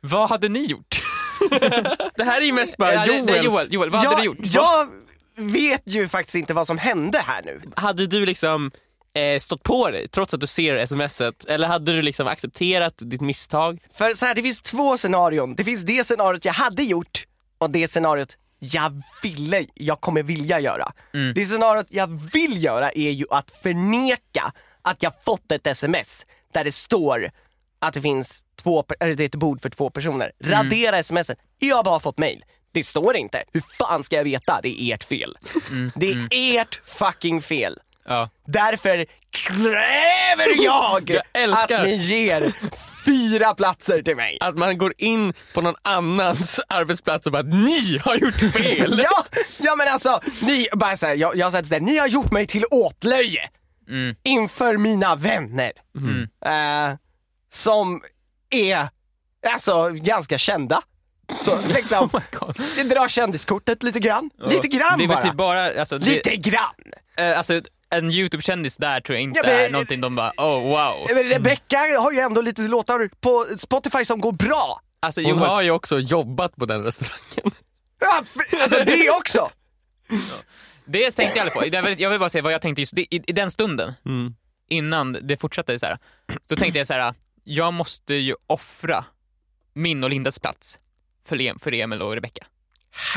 [0.00, 1.02] Vad hade ni gjort?
[2.16, 3.44] Det här är ju mest bara Ja, det- det Joels.
[3.44, 4.54] Joel, Joel, vad hade jag, du gjort?
[4.54, 4.88] Jag
[5.36, 7.60] vet ju faktiskt inte vad som hände här nu.
[7.76, 8.70] Hade du liksom
[9.18, 13.20] eh, stått på dig trots att du ser smset eller hade du liksom accepterat ditt
[13.20, 13.78] misstag?
[13.92, 15.54] För så här, det finns två scenarion.
[15.54, 17.26] Det finns det scenariot jag hade gjort
[17.58, 20.92] och det scenariot jag ville, jag kommer vilja göra.
[21.14, 21.34] Mm.
[21.34, 24.52] Det scenariot jag vill göra är ju att förneka
[24.82, 27.30] att jag fått ett sms där det står
[27.78, 30.32] att det finns två, eller det är ett bord för två personer.
[30.44, 30.58] Mm.
[30.58, 31.38] Radera smset.
[31.58, 32.44] Jag har bara fått mail.
[32.72, 33.44] Det står inte.
[33.52, 34.60] Hur fan ska jag veta?
[34.62, 35.36] Det är ert fel.
[35.94, 37.78] Det är ert fucking fel.
[38.08, 38.30] Ja.
[38.46, 42.52] Därför kräver jag, Jag älskar- att ni ger
[43.04, 44.38] fyra platser till mig.
[44.40, 49.00] Att man går in på någon annans arbetsplats och bara ni har gjort fel.
[49.04, 49.24] Ja,
[49.58, 52.32] ja men alltså, ni, bara så här, jag, jag har sagt sådär, ni har gjort
[52.32, 53.48] mig till åtlöje
[53.88, 54.16] Mm.
[54.22, 55.72] inför mina vänner.
[56.44, 56.96] Eh,
[57.52, 58.02] som
[58.50, 58.88] är
[59.52, 60.82] alltså ganska kända.
[61.38, 62.10] Så liksom,
[62.76, 64.30] det drar kändiskortet lite grann.
[64.46, 65.22] Lite grann bara.
[65.22, 66.74] typ bara, alltså, det, Lite grann.
[67.18, 70.62] eh, alltså en YouTube-kändis där tror jag inte Ja, men- är någonting de bara oh
[70.68, 71.06] wow.
[71.14, 74.80] Men Rebecca har ju ändå lite låtar på Spotify som går bra.
[75.00, 77.54] Alltså, Hon har ju också jobbat på den restaurangen.
[78.00, 78.22] Ja,
[78.62, 79.50] alltså det också.
[80.84, 81.76] det tänkte jag aldrig på.
[81.76, 83.92] Jag vill, jag vill bara säga vad jag tänkte just det, i, i den stunden,
[84.68, 85.98] innan det fortsatte så här.
[86.48, 89.04] Då tänkte jag så här: jag måste ju offra
[89.74, 90.78] min och Lindas plats
[91.28, 92.46] för, Lem, för Emil och Rebecca.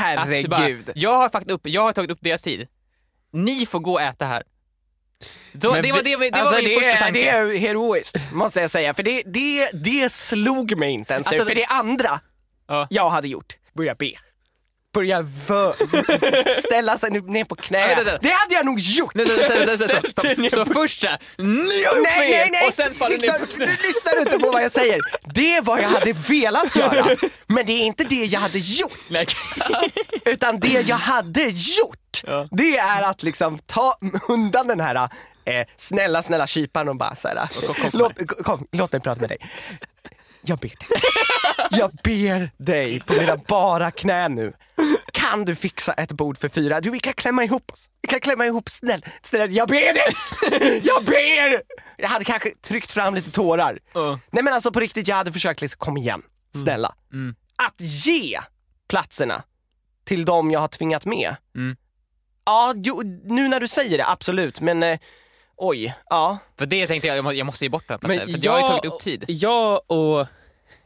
[0.00, 0.16] Att
[0.50, 0.90] bara, Herregud.
[0.94, 2.68] jag, har fakt upp, jag har tagit upp deras tid.
[3.32, 4.42] Ni får gå och äta här.
[5.52, 7.20] Då, det var, det, det alltså, var min det, första är, tanke.
[7.20, 11.30] det är heroiskt måste jag säga, för det, det, det slog mig inte ens nu.
[11.30, 12.20] Alltså, För det andra
[12.68, 12.86] Ja.
[12.90, 14.10] jag hade gjort, börja be.
[14.94, 15.72] Börja vö-
[16.66, 17.78] ställa sig ner på knä.
[17.78, 18.18] Ja, vänta.
[18.18, 19.14] Det hade jag nog gjort!
[19.14, 19.58] Nej, nej, nej,
[20.24, 21.84] nej, nej, så, först såhär, Nej,
[22.30, 22.66] nej, nej!
[22.66, 23.66] Och sen faller Victor, på knä.
[23.66, 25.00] Du lyssnar inte på vad jag säger.
[25.34, 27.06] Det är vad jag hade velat göra,
[27.46, 28.92] men det är inte det jag hade gjort.
[30.24, 31.98] Utan det jag hade gjort,
[32.50, 33.96] det är att liksom ta
[34.28, 35.08] undan den här
[35.44, 37.48] eh, snälla, snälla kyparen och bara såhär,
[37.92, 38.12] låt,
[38.44, 39.38] kom, låt mig prata med dig.
[40.42, 40.76] Jag ber dig.
[41.70, 44.52] Jag ber dig på mina bara knän nu.
[45.12, 46.80] Kan du fixa ett bord för fyra?
[46.80, 47.90] Du, vi kan klämma ihop oss.
[48.02, 50.14] Vi kan klämma ihop, snäll, snäll, jag ber dig!
[50.82, 51.62] Jag ber!
[51.96, 53.78] Jag hade kanske tryckt fram lite tårar.
[53.92, 54.18] Ja.
[54.30, 56.22] Nej men alltså på riktigt, jag hade försökt liksom, kom igen,
[56.54, 56.94] snälla.
[57.12, 57.34] Mm.
[57.56, 58.40] Att ge
[58.88, 59.42] platserna
[60.04, 61.36] till dem jag har tvingat med.
[61.56, 61.76] Mm.
[62.44, 64.98] Ja, jo, nu när du säger det, absolut, men eh,
[65.56, 66.38] oj, ja.
[66.58, 68.60] För det tänkte jag, jag må- jag måste ge bort den platsen, för jag har
[68.60, 69.24] ju tagit upp tid.
[69.28, 70.26] Jag och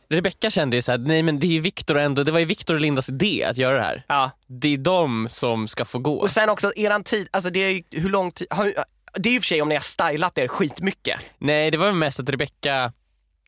[0.09, 2.75] Rebecca kände ju såhär, nej men det är ju Viktor ändå, det var ju Viktor
[2.75, 4.05] och Lindas idé att göra det här.
[4.09, 4.31] ja.
[4.47, 6.15] Det är de som ska få gå.
[6.15, 8.73] Och sen också eran tid, alltså det är ju hur lång tid, har,
[9.15, 11.21] det är ju för sig om ni har stylat er skitmycket.
[11.39, 12.93] Nej det var väl mest att Rebecca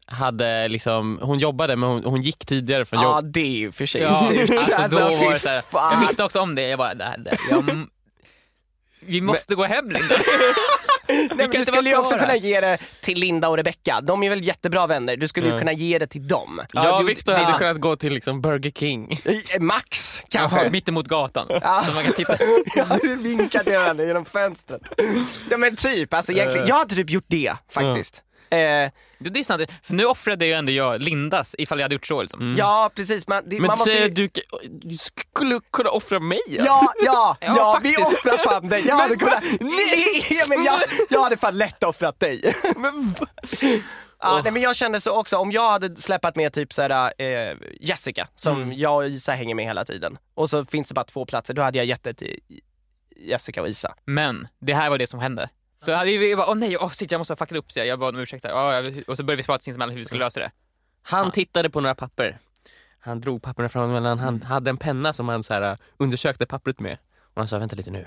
[0.07, 3.33] hade liksom, hon jobbade men hon, hon gick tidigare från Ja, jobb.
[3.33, 4.51] det är ju för sig Ja, surt.
[4.73, 5.92] alltså, då fy var det såhär, fan.
[6.01, 7.87] jag visste också om det, jag bara, det här, det här, jag,
[9.01, 10.15] vi måste gå hem Linda.
[11.09, 14.01] Nej, men du skulle ju också kunna ge det till Linda och Rebecca.
[14.01, 15.17] De är väl jättebra vänner.
[15.17, 15.59] Du skulle ju Ja.
[15.59, 16.61] kunna ge det till dem.
[16.73, 19.21] Jag Ja, du- det är hade kunnat gå till liksom Burger King.
[19.25, 20.59] Eh, Max kanske.
[20.59, 21.83] Jaha, mitt emot gatan, Ja.
[21.87, 22.37] så man kan titta.
[22.77, 24.83] Ja, du vinkar till varandra genom fönstret.
[25.51, 28.23] Ja men typ, alltså egentligen, jag hade typ gjort det faktiskt.
[28.51, 32.07] Eh, Det är sant, för nu offrade ju ändå jag Lindas ifall jag hade gjort
[32.07, 32.55] så liksom.
[32.59, 34.15] Ja precis, man, det, Men man måste säger ju...
[34.15, 34.29] du,
[34.71, 36.65] du skulle kunna offra mig alltså.
[36.65, 38.87] Ja, ja, ja, Ja, vi offrar fan dig.
[38.87, 39.45] Jag hade Men kunnat...
[39.61, 40.79] Nej, men jag,
[41.11, 42.55] jag hade fan lätt offrat dig.
[42.77, 43.15] Men?
[44.21, 47.57] Ja, nej, men jag kände så också, om jag hade släpat med typ såhär, eh,
[47.81, 48.79] Jessica, som Mm.
[48.79, 51.63] jag och Isa hänger med hela tiden, och så finns det bara två platser, då
[51.63, 52.41] hade jag gett det till
[53.17, 53.95] Jessica och Isa.
[54.05, 55.49] Men det här var det som hände.
[55.85, 57.99] Så hade vi bara, åh nej, åh shit jag måste ha fuckat upp, så jag,
[57.99, 58.43] bad om ursäkt.
[58.43, 60.51] så här, "Ja, Och så började vi prata sinsemellan hur vi skulle lösa det.
[61.03, 62.38] Han tittade på några papper.
[63.01, 66.47] Han drog papperna fram mellan, han hade en penna som han så här, uh, undersökte
[66.47, 66.99] pappret med.
[67.35, 68.07] Och han sa, vänta lite nu.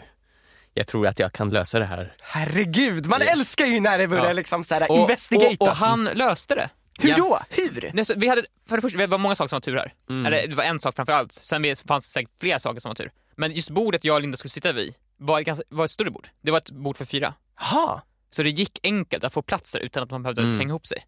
[0.73, 2.13] Jag tror att jag kan lösa det här.
[2.21, 3.31] Herregud, man Ja.
[3.31, 4.33] älskar ju när det börjar Ja.
[4.33, 5.57] liksom såhär Och, investigatas.
[5.59, 6.69] och, och han löste det.
[6.99, 7.15] Hur Ja.
[7.17, 7.39] då?
[7.49, 7.91] Hur?
[7.93, 9.93] Nej, så vi hade, för det första, det var många saker som var tur här.
[10.09, 10.25] Mm.
[10.25, 12.95] Eller det var en sak framför allt, sen fanns det säkert flera saker som var
[12.95, 13.11] tur.
[13.35, 16.11] Men just bordet jag och Linda skulle sitta vid var ett, ganska, var ett större
[16.11, 16.27] bord.
[16.41, 17.33] Det var ett bord för fyra.
[17.59, 18.01] Jaha.
[18.29, 20.57] Så det gick enkelt att få platser utan att man behövde Mm.
[20.57, 21.05] tränga ihop sig.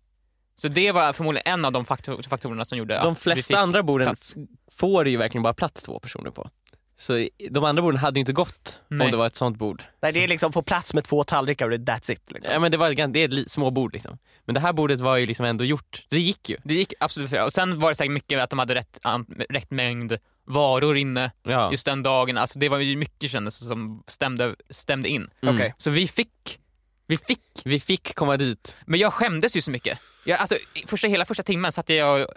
[0.55, 4.07] Så det var förmodligen en av de faktor, faktorerna som gjorde De flesta andra borden
[4.07, 4.35] plats.
[4.71, 6.49] får ju verkligen bara plats två personer på.
[6.97, 9.05] Så de andra borden hade ju inte gått Nej.
[9.05, 9.83] om det var ett sånt bord.
[10.01, 12.31] Nej det är liksom få plats med två tallrikar och det är that's it.
[12.31, 12.53] Liksom.
[12.53, 14.17] Ja, men det, var, det är små bord liksom.
[14.45, 16.05] Men det här bordet var ju liksom ändå gjort.
[16.09, 16.57] Det gick ju.
[16.63, 18.99] Det gick absolut för Och sen var det säkert mycket att de hade rätt,
[19.49, 21.71] rätt mängd varor inne Ja.
[21.71, 22.37] just den dagen.
[22.37, 25.29] Alltså det var ju mycket kändes som stämde, stämde in.
[25.41, 25.55] Mm.
[25.55, 25.73] Okej.
[25.77, 26.59] Så vi fick,
[27.07, 28.75] vi fick, Vi fick komma dit.
[28.85, 29.99] men jag skämdes ju så mycket.
[30.25, 30.55] Jag, alltså,
[30.87, 32.27] första, hela första timmen satt jag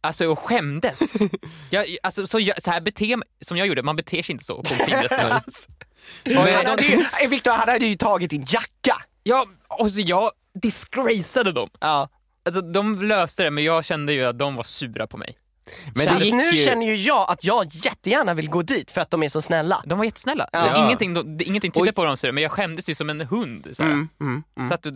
[0.00, 1.14] alltså, och skämdes.
[1.70, 4.62] Jag, alltså, så, jag, så här bete, som jag gjorde, man beter sig inte så
[4.62, 5.40] på en fin restaurang.
[6.24, 9.02] Och han hade ju, eh, Victor han hade ju tagit din jacka.
[9.22, 10.30] Ja, och så jag
[10.62, 11.70] disgraceade dem.
[11.80, 12.08] Ja.
[12.44, 15.37] Alltså, de löste det, men jag kände ju att de var sura på mig.
[15.94, 16.64] Men gick nu ju...
[16.64, 19.82] känner ju jag att jag jättegärna vill gå dit för att de är så snälla.
[19.86, 20.48] De var jättesnälla.
[20.52, 20.64] Ja.
[20.64, 21.94] Det, ingenting, de, det, ingenting tydde Oj.
[21.94, 23.68] på dem, så- men jag skämdes ju som en hund.
[23.72, 23.90] Så här.
[23.90, 24.68] Mm, mm, mm.
[24.68, 24.86] Så att,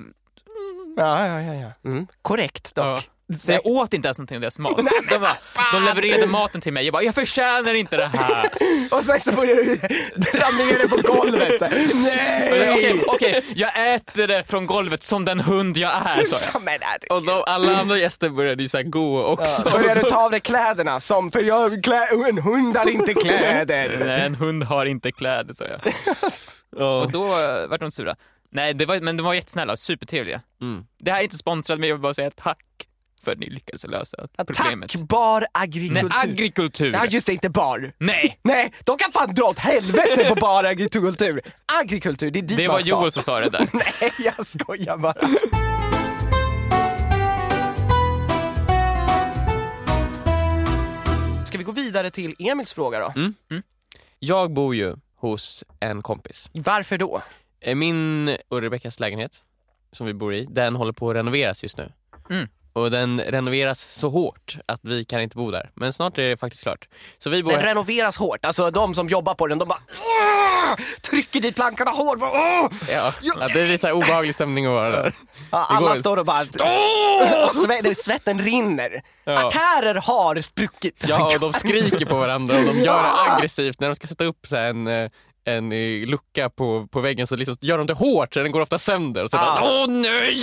[0.97, 1.55] Ja, ja, ja.
[1.55, 1.91] ja.
[1.91, 2.07] Mm.
[2.23, 3.09] Korrekt dock.
[3.33, 3.39] Ja.
[3.39, 4.77] Så jag åt inte ens någonting av deras mat.
[5.11, 5.37] De, bara,
[5.73, 6.85] de levererade maten till mig.
[6.85, 8.51] Jag bara, jag förtjänar inte det här.
[8.91, 9.77] Och sen så börjar du
[10.17, 11.59] dra ner det på golvet.
[11.59, 11.91] Så här.
[12.05, 12.73] Nej!
[12.73, 15.95] Okej, okej, jag äter det från golvet som den hund jag är.
[15.95, 17.11] Ja, herregud.
[17.11, 19.63] Och de, alla andra gäster började ju så här gå också.
[19.63, 23.99] Börjar du ta av dig kläderna som, för jag, klä, en hund har inte kläder.
[24.07, 25.81] Nej, en hund har inte kläder, sa jag.
[26.77, 27.03] Ja.
[27.03, 27.27] Och då
[27.69, 28.17] vart de sura.
[28.51, 30.41] Nej, det var, men de var jättesnälla supertrevliga.
[30.61, 30.85] Mm.
[30.99, 32.59] Det här är inte sponsrat, men jag vill bara säga tack
[33.25, 34.91] för ni lyckades lösa problemet.
[34.91, 36.13] Tack bar Nej, agrikultur.
[36.23, 36.93] agrikultur.
[36.93, 37.93] Ja just det, inte bar.
[37.99, 41.41] Nej, Nej, de kan fan dra åt helvete på bar agrikultur.
[41.83, 42.89] Agrikultur, det är dit det man var ska.
[42.91, 43.69] Joel som sa det där.
[43.73, 45.15] Nej, jag skojar bara.
[51.47, 53.13] Ska vi gå vidare till Emils fråga då?
[53.17, 53.35] Mm.
[54.19, 56.51] Jag bor ju hos en kompis.
[56.53, 57.23] Varför då?
[57.61, 59.41] Eh, Min och Rebeckas lägenhet
[59.93, 61.93] som vi bor i, den håller på att renoveras just nu.
[62.31, 62.49] Mm.
[62.73, 65.71] Och den renoveras så hårt att vi kan inte bo där.
[65.75, 66.89] Men snart är det faktiskt klart.
[67.19, 70.77] Så vi bor Den renoveras hårt, alltså de som jobbar på den, de bara "Åh!"
[71.03, 72.19] trycker dit plankorna hårt.
[72.19, 75.13] Bara, "Åh!" Ja, ja, det är så här obehaglig stämning att vara där.
[75.51, 76.01] Ja, går alla inte.
[76.01, 79.03] står och bara "Åh!" sve- svetten rinner.
[79.25, 79.47] Ja.
[79.47, 81.05] Artärer har spruckit.
[81.09, 83.81] Ja, och de skriker på varandra och de gör det aggressivt.
[83.81, 85.11] När de ska sätta upp så en, eh,
[85.45, 88.61] en eh, lucka på, på väggen så liksom gör de det hårt så den går
[88.61, 89.25] ofta sönder.
[89.25, 89.59] Och så Ja.
[89.61, 90.37] bara, åh nej!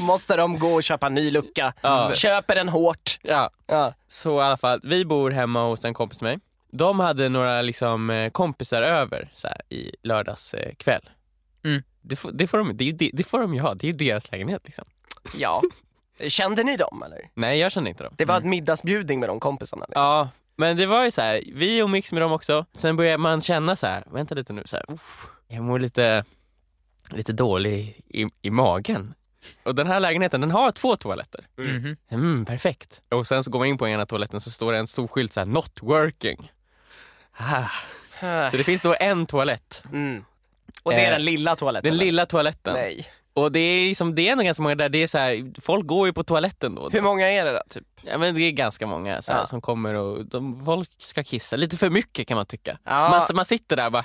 [0.00, 1.74] Måste de gå och köpa en ny lucka.
[1.82, 2.12] Ja.
[2.14, 3.18] Köper den hårt.
[3.22, 3.94] Ja, Ja.
[4.08, 6.40] så i alla fall, vi bor hemma hos en kompis med mig.
[6.72, 11.02] De hade några liksom, eh, kompisar över så här, i lördags eh, kväll.
[11.64, 11.82] Mm.
[12.02, 13.96] Det, får, det, får de, det, det, det får de ju ha, det är ju
[13.96, 14.62] deras lägenhet.
[14.64, 14.84] Liksom.
[15.36, 15.62] ja.
[16.28, 17.18] Kände ni dem eller?
[17.34, 18.14] Nej, jag känner inte dem.
[18.18, 19.84] Det var ett middagsbjudning med de kompisarna.
[19.88, 20.02] Liksom.
[20.02, 22.66] Ja, men det var ju så här, vi umgicks med dem också.
[22.74, 26.24] Sen började man känna så här, vänta lite nu, så här, uff, jag mår lite,
[27.10, 29.14] lite dålig i, i magen.
[29.62, 31.46] Och den här lägenheten den har två toaletter.
[31.58, 31.96] Mhm.
[32.10, 33.02] Mm, perfekt.
[33.10, 35.32] Och sen så går man in på ena toaletten så står det en stor skylt
[35.32, 36.52] så här, not working.
[37.36, 37.68] Ah.
[38.50, 40.24] Så det finns då en toalett, Mm.
[40.82, 41.84] Och det är Eh, den lilla toaletten?
[41.90, 42.04] den eller?
[42.04, 42.74] lilla toaletten.
[42.74, 43.06] Nej.
[43.36, 45.86] Och det är, liksom, det är ändå ganska många där, det är så här, folk
[45.86, 46.82] går ju på toaletten då.
[46.82, 46.90] då.
[46.90, 47.60] Hur många är det då?
[47.70, 47.84] Typ?
[48.02, 49.46] Ja, men det är ganska många så här, Ja.
[49.46, 52.78] som kommer och de, folk ska kissa, lite för mycket kan man tycka.
[52.84, 53.08] Ja.
[53.10, 54.04] Man, man sitter där och bara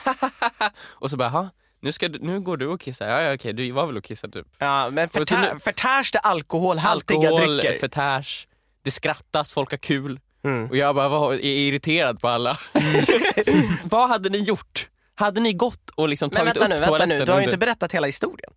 [0.89, 1.49] och så bara, "Ha,
[1.81, 3.07] nu, ska nu går du och kissar.
[3.07, 4.47] Ja, ja okej, du var väl och kissade typ.
[4.57, 7.79] Ja, men förtär, nu- förtärs det alkoholhaltiga Alkohol, drycker?
[7.79, 8.47] förtärs,
[8.83, 10.19] det skrattas, folk har kul.
[10.43, 10.69] Mm.
[10.69, 12.57] Och jag bara var, är irriterad på alla.
[13.83, 14.87] Vad hade ni gjort?
[15.15, 17.19] Hade ni gått och liksom Men tagit vänta upp nu, vänta toaletten?
[17.19, 18.51] nu, du har ju inte berättat hela historien.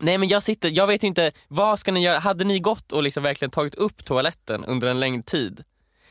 [0.00, 2.18] Nej men jag sitter, jag vet inte, vad ska ni göra?
[2.18, 5.64] Hade ni gått och liksom verkligen tagit upp toaletten under en längre tid?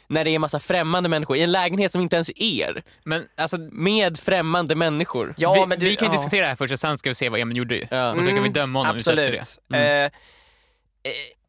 [0.08, 2.84] När det är en massa främmande människor i en lägenhet som inte ens är er.
[3.04, 5.34] Men alltså, Med främmande människor.
[5.38, 6.18] vi, men du- vi kan ju ja.
[6.22, 7.88] diskutera det här först och sen ska vi se vad Emil gjorde.
[7.92, 8.12] Ja.
[8.12, 9.60] Och så kan vi Mm, döma honom Absolut.
[9.68, 9.78] det.
[9.78, 10.10] Eh, eh,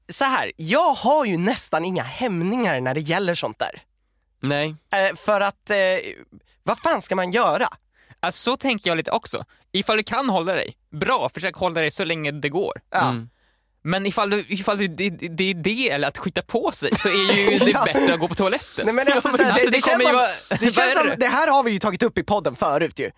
[0.08, 3.82] så här, jag har ju nästan inga hämningar när det gäller sånt där.
[4.40, 4.74] Nej.
[4.92, 5.76] Eh, för att, eh,
[6.62, 7.68] vad fan ska man göra?
[8.20, 9.44] Alltså så tänker jag lite också.
[9.74, 12.72] Ifall du kan hålla dig, bra, försök hålla dig så länge det går.
[12.90, 13.08] Ja.
[13.08, 13.28] Mm.
[13.86, 17.08] Men ifall, du, ifall du, det, det är det eller att skita på sig så
[17.08, 17.84] är ju det Ja.
[17.84, 18.84] bättre att gå på toaletten.
[18.84, 20.26] Nej, men alltså, så här, Alltså, det, det, känns som, vara
[20.60, 23.10] det, känns som, det här har vi ju tagit upp i podden förut ju.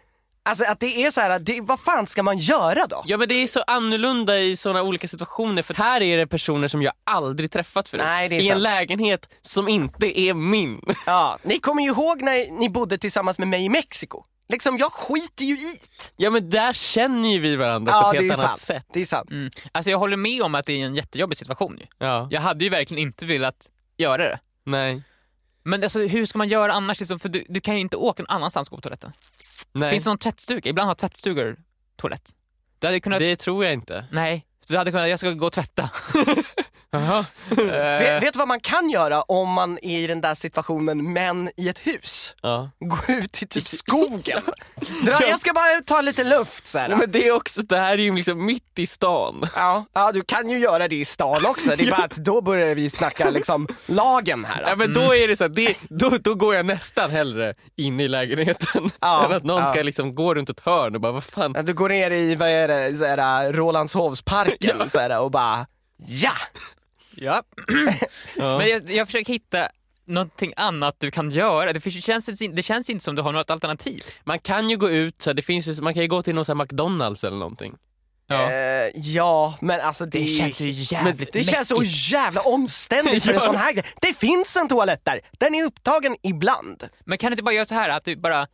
[0.42, 3.02] Alltså att det är så här, det, vad fan ska man göra då?
[3.06, 6.68] Ja men det är så annorlunda i såna olika situationer för här är det personer
[6.68, 8.02] som jag aldrig träffat förut.
[8.04, 8.62] Nej, det är I en sant.
[8.62, 10.80] lägenhet som inte är min.
[11.06, 14.24] Ja, ni kommer ju ihåg när ni bodde tillsammans med mig i Mexiko.
[14.48, 16.10] Liksom, jag skiter ju i det.
[16.16, 18.58] Ja men där känner ju vi varandra på Ja, ett det är helt annat sant.
[18.82, 18.86] sätt.
[18.92, 19.30] Det är sant.
[19.30, 19.50] Mm.
[19.72, 21.86] Alltså jag håller med om att det är en jättejobbig situation ju.
[21.98, 24.38] Ja, Jag hade ju verkligen inte velat göra det.
[24.64, 25.02] nej.
[25.62, 27.00] Men alltså, hur ska man göra annars?
[27.00, 29.12] Liksom, för du, du kan ju inte åka någon annanstans och gå på toaletten.
[29.72, 29.90] nej.
[29.90, 30.70] Finns det någon tvättstuga?
[30.70, 31.56] Ibland har tvättstugor
[31.96, 32.30] toalett.
[32.78, 33.18] Du hade kunnat...
[33.18, 34.06] Det tror jag inte.
[34.12, 34.46] Nej.
[34.68, 35.90] Du hade kunnat, jag ska gå och tvätta.
[37.48, 41.50] Vet, vet du vad man kan göra om man är i den där situationen men
[41.56, 42.34] i ett hus?
[42.42, 42.70] Ja.
[42.80, 44.42] Gå ut i typ skogen.
[45.04, 46.88] Dra, jag ska bara ta lite luft så här.
[46.88, 49.44] Men det är också, det här är ju liksom mitt i stan.
[49.54, 51.76] Ja, ja, du kan ju göra det i stan också.
[51.76, 54.64] Det är bara att då börjar vi snacka liksom lagen här.
[54.68, 58.00] Ja, men då är det så här, det, då, då går jag nästan hellre in
[58.00, 59.68] i lägenheten Ja, än att någon ja.
[59.68, 61.52] ska liksom gå runt ett hörn och bara vad fan.
[61.56, 65.66] Ja, Du går ner i, vad är det, så här, Rålambshovsparken så här, och bara
[66.06, 66.32] ja!
[67.16, 67.42] Ja.
[68.36, 68.58] Ja.
[68.58, 69.68] Men jag, jag försöker hitta
[70.06, 71.72] någonting annat du kan göra.
[71.72, 74.02] Det, känns, det känns inte som du har något alternativ.
[74.24, 76.54] Man kan ju gå ut, så det finns man kan ju gå till någon här
[76.54, 77.74] McDonalds eller någonting.
[78.26, 78.50] Ja.
[78.50, 83.34] Eh, ja, men alltså det, Det känns ju jävligt det känns så jävla omständigt för
[83.34, 83.84] en sån här grej.
[84.00, 86.88] Det finns en toalett där, den är upptagen ibland.
[87.04, 88.46] Men kan du inte bara göra så här att du bara...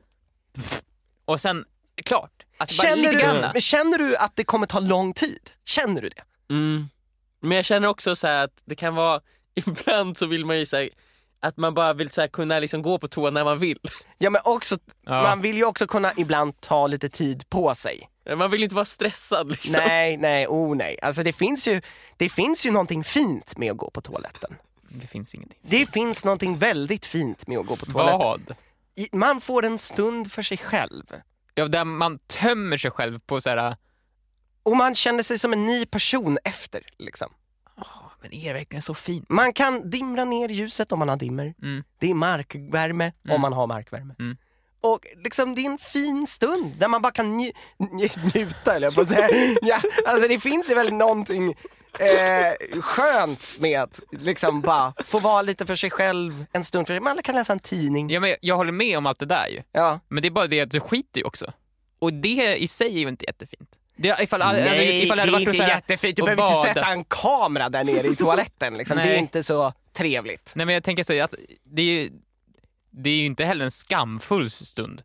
[1.24, 1.64] Och sen,
[2.04, 2.30] klart.
[2.56, 5.50] Alltså Känner du, men känner du att det kommer ta lång tid?
[5.64, 6.22] Känner du det?
[6.54, 6.88] Mm.
[7.42, 9.20] Men jag känner också så här att det kan vara,
[9.54, 10.90] ibland så vill man ju säga
[11.40, 13.78] att man bara vill så här kunna liksom gå på toa när man vill.
[14.18, 15.22] Ja men också, Ja.
[15.22, 18.08] man vill ju också kunna ibland ta lite tid på sig.
[18.36, 19.82] Man vill inte vara stressad liksom.
[19.86, 20.98] Nej, nej, oh nej.
[21.02, 21.80] Alltså det finns ju,
[22.16, 24.54] det finns ju någonting fint med att gå på toaletten.
[24.88, 25.58] Det finns ingenting.
[25.62, 28.18] Det finns någonting väldigt fint med att gå på toaletten.
[28.18, 28.56] Vad?
[29.12, 31.04] Man får en stund för sig själv.
[31.54, 33.76] Ja, där man tömmer sig själv på så här.
[34.62, 36.82] Och man känner sig som en ny person efter.
[36.98, 37.28] Liksom.
[37.78, 37.86] "Åh,
[38.22, 39.28] men är det verkligen så fint?
[39.28, 41.54] Man kan dimra ner ljuset om man har dimmer.
[41.62, 41.84] Mm.
[41.98, 43.34] Det är markvärme Mm.
[43.34, 44.14] om man har markvärme.
[44.18, 44.36] Mm.
[44.80, 48.86] Och liksom, det är en fin stund där man bara kan nj- nj- njuta, eller
[48.86, 49.28] jag på säga.
[49.62, 51.54] Ja, alltså det finns ju väl någonting
[51.98, 56.86] eh, skönt med att liksom bara få vara lite för sig själv en stund.
[56.86, 58.10] För man kan läsa en tidning.
[58.10, 59.62] Ja, men jag, jag håller med om allt det där ju.
[59.72, 60.00] Ja.
[60.08, 61.52] Men det är bara det att du skiter ju också.
[61.98, 63.78] Och det i sig är ju inte jättefint.
[63.96, 66.16] Det, ifall, Nej, ifall det hade är inte jättefint.
[66.16, 66.74] Du behöver inte bada.
[66.74, 68.76] sätta en kamera där nere i toaletten.
[68.78, 68.96] Liksom.
[68.96, 70.52] Det är inte så trevligt.
[70.56, 72.10] Nej men jag tänker så att det är ju,
[72.90, 75.02] det är ju inte heller en skamfull stund.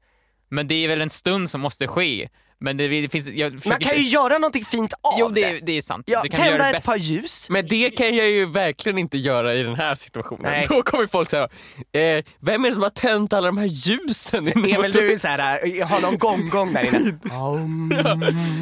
[0.50, 2.30] Men det är väl en stund som måste ske.
[2.60, 5.44] Men det, det finns, jag Man kan ju inte- göra någonting fint av Jo det,
[5.44, 6.04] är- det är sant.
[6.10, 7.50] Ja, du kan tända ett par ljus.
[7.50, 10.52] Men det kan jag ju verkligen inte göra i den här situationen.
[10.52, 10.66] Nej.
[10.70, 11.44] Då kommer folk säga,
[11.92, 14.48] eh, vem är det som har tänt alla de här ljusen?
[14.48, 17.20] Emil, du är såhär, har någon gonggong där inne.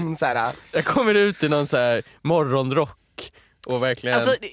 [0.05, 0.51] Um, såhär.
[0.71, 3.31] Jag kommer ut i någon så här morgonrock
[3.67, 4.15] och verkligen...
[4.15, 4.47] Alltså, det,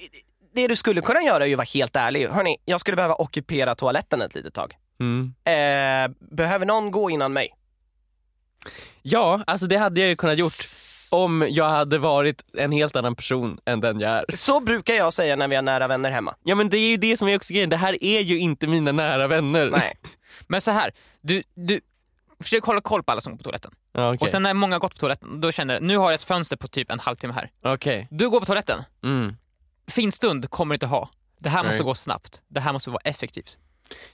[0.55, 2.27] det du skulle kunna göra är ju att vara helt ärlig.
[2.27, 4.73] Hörni, jag skulle behöva ockupera toaletten ett litet tag.
[4.99, 5.33] mm.
[5.45, 7.49] Eh, behöver någon gå innan mig?
[9.03, 10.53] Ja, alltså det hade jag ju kunnat gjort
[11.11, 14.25] om jag hade varit en helt annan person än den jag är.
[14.35, 16.35] Så brukar jag säga när vi har nära vänner hemma.
[16.43, 18.67] Ja men det är ju det som är också grejen, det här är ju inte
[18.67, 19.69] mina nära vänner.
[19.69, 19.93] Nej.
[20.47, 21.81] Men så här, du, du
[22.43, 23.71] försök hålla koll på alla som går på toaletten.
[23.93, 26.05] Ja, Okej, Och sen när många har gått på toaletten, då känner du, nu har
[26.05, 27.51] jag ett fönster på typ en halvtimme här.
[27.73, 28.07] Okej.
[28.11, 29.35] Du går på toaletten, Mm.
[29.87, 31.09] fin stund kommer du inte ha.
[31.39, 31.85] Det här måste Nej.
[31.85, 32.41] gå snabbt.
[32.47, 33.57] Det här måste vara effektivt.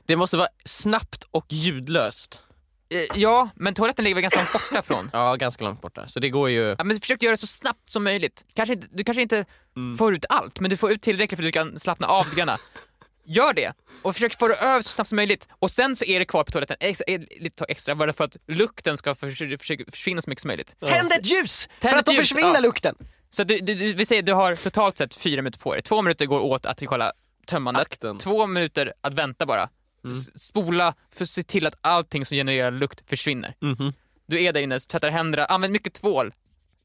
[0.05, 2.43] Det måste vara snabbt och ljudlöst.
[2.89, 5.09] Eh, Ja, men toaletten ligger väl ganska långt borta från.
[5.13, 6.07] Ja, ganska långt borta.
[6.07, 6.75] Så det går ju...
[6.77, 8.45] Ja, men försök göra det så snabbt som möjligt.
[8.53, 9.97] Kanske inte, du kanske inte Mm.
[9.97, 12.37] får ut allt, men du får ut tillräckligt för att du kan slappna av lite
[12.37, 12.57] grann.
[13.25, 15.47] Gör det och försök få det över så snabbt som möjligt.
[15.59, 18.23] Och sen så är det kvar på toaletten extra, ett litet tag extra bara för
[18.23, 20.75] att lukten ska försvinna så mycket som möjligt.
[20.79, 21.69] Tänd ett ljus!
[21.79, 22.59] Tänd för att då försvinner ja.
[22.59, 22.95] lukten.
[23.29, 25.81] Så du, du, du, vi säger du har totalt sett fyra minuter på dig.
[25.81, 27.11] Två minuter går åt att kolla
[27.47, 27.81] tömmandet.
[27.81, 28.17] Akten.
[28.17, 29.69] Två minuter att vänta bara.
[30.11, 33.55] S- Spola för att se till att allting som genererar lukt försvinner.
[33.61, 33.93] Mhm.
[34.27, 36.33] Du är där inne, tvättar händerna, använd mycket tvål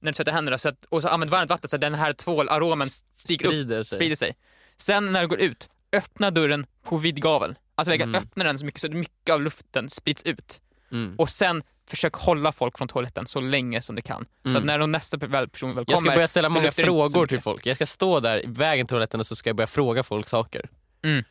[0.00, 2.12] när du tvättar händerna så att, och så använd varmt vatten så att den här
[2.12, 3.96] tvålaromen stiger upp, Sprider sig.
[3.98, 4.36] sprider sig.
[4.76, 7.54] Sen när du går ut, öppna dörren på vid gavel.
[7.74, 8.22] Alltså verkligen Mm.
[8.22, 10.60] öppna den så mycket så att mycket av luften sprids ut.
[10.92, 11.14] Mm.
[11.18, 14.26] Och sen försök hålla folk från toaletten så länge som du kan.
[14.42, 14.60] Så Mm.
[14.60, 17.26] att när de nästa person väl kommer Jag ska börja ställa så många så frågor
[17.26, 17.66] till folk.
[17.66, 20.28] Jag ska stå där i vägen till toaletten och så ska jag börja fråga folk
[20.28, 20.68] saker.
[21.04, 21.24] Mm.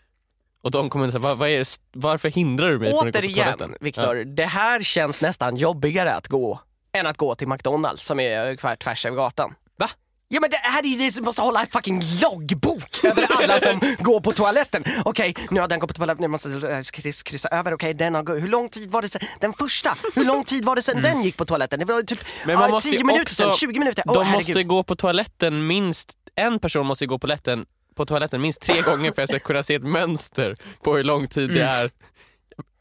[0.63, 3.43] Och de kommer säga, är det, varför hindrar du mig från att gå på Återigen,
[3.57, 3.75] toaletten?
[3.79, 6.59] Viktor, det här känns nästan jobbigare att gå
[6.97, 9.53] än att gå till McDonalds som är tvärs över gatan.
[9.77, 9.89] Va?
[10.27, 13.79] Ja men det här är ju som måste hålla en fucking loggbok över alla som
[13.99, 14.83] går på toaletten.
[15.05, 17.73] Okej, nu har den gått på toaletten, nu måste jag kryssa, kryssa över.
[17.73, 18.41] Okej, den har gått.
[18.41, 19.21] Hur lång tid var det sen?
[19.39, 21.79] Den första, hur lång tid var det sen den gick på toaletten?
[21.79, 22.27] Det var typ Mm.
[22.45, 24.03] Men man ja, måste 10 ju minuter också- sen, 20 minuter.
[24.07, 24.47] Åh de herregud.
[24.47, 28.81] måste gå på toaletten minst, en person måste gå på toaletten, på toaletten minst tre
[28.85, 31.91] gånger för att jag ska kunna se ett mönster på hur lång tid det är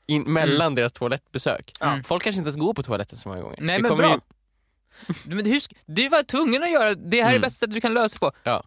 [0.06, 1.72] in, mellan deras toalettbesök.
[1.80, 2.04] Mm.
[2.04, 3.58] Folk kanske inte ens går på toaletten så många gånger.
[3.60, 4.10] Nej Det men bra.
[4.12, 4.20] ju-
[5.34, 7.40] Men hur, du var tvungen att göra, det här är Mm.
[7.40, 8.32] det bästa sättet du kan lösa på.
[8.42, 8.62] Ja.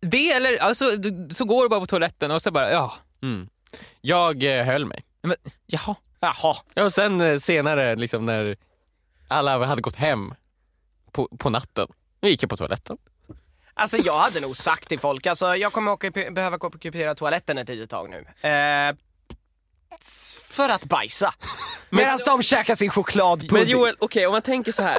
[0.00, 2.92] Det eller, alltså, du, så går du bara på toaletten och så bara, ja.
[3.22, 3.48] Mm.
[4.00, 5.04] Jag eh, höll mig.
[5.22, 5.36] Men,
[5.66, 5.94] jaha.
[6.20, 6.56] Jaha.
[6.74, 8.56] Ja, och sen eh, senare liksom när
[9.28, 10.34] alla hade gått hem
[11.12, 11.88] på, på natten,
[12.20, 12.96] då gick jag på toaletten.
[13.80, 17.68] Alltså jag hade nog sagt till folk, alltså jag kommer ockup- behöva ockupera toaletten ett
[17.68, 18.48] litet tag nu.
[18.50, 18.94] Eh,
[20.48, 21.34] för att bajsa.
[21.90, 23.52] Medan de käkar sin chokladpudding.
[23.52, 24.98] Men Joel, okej om man tänker så här.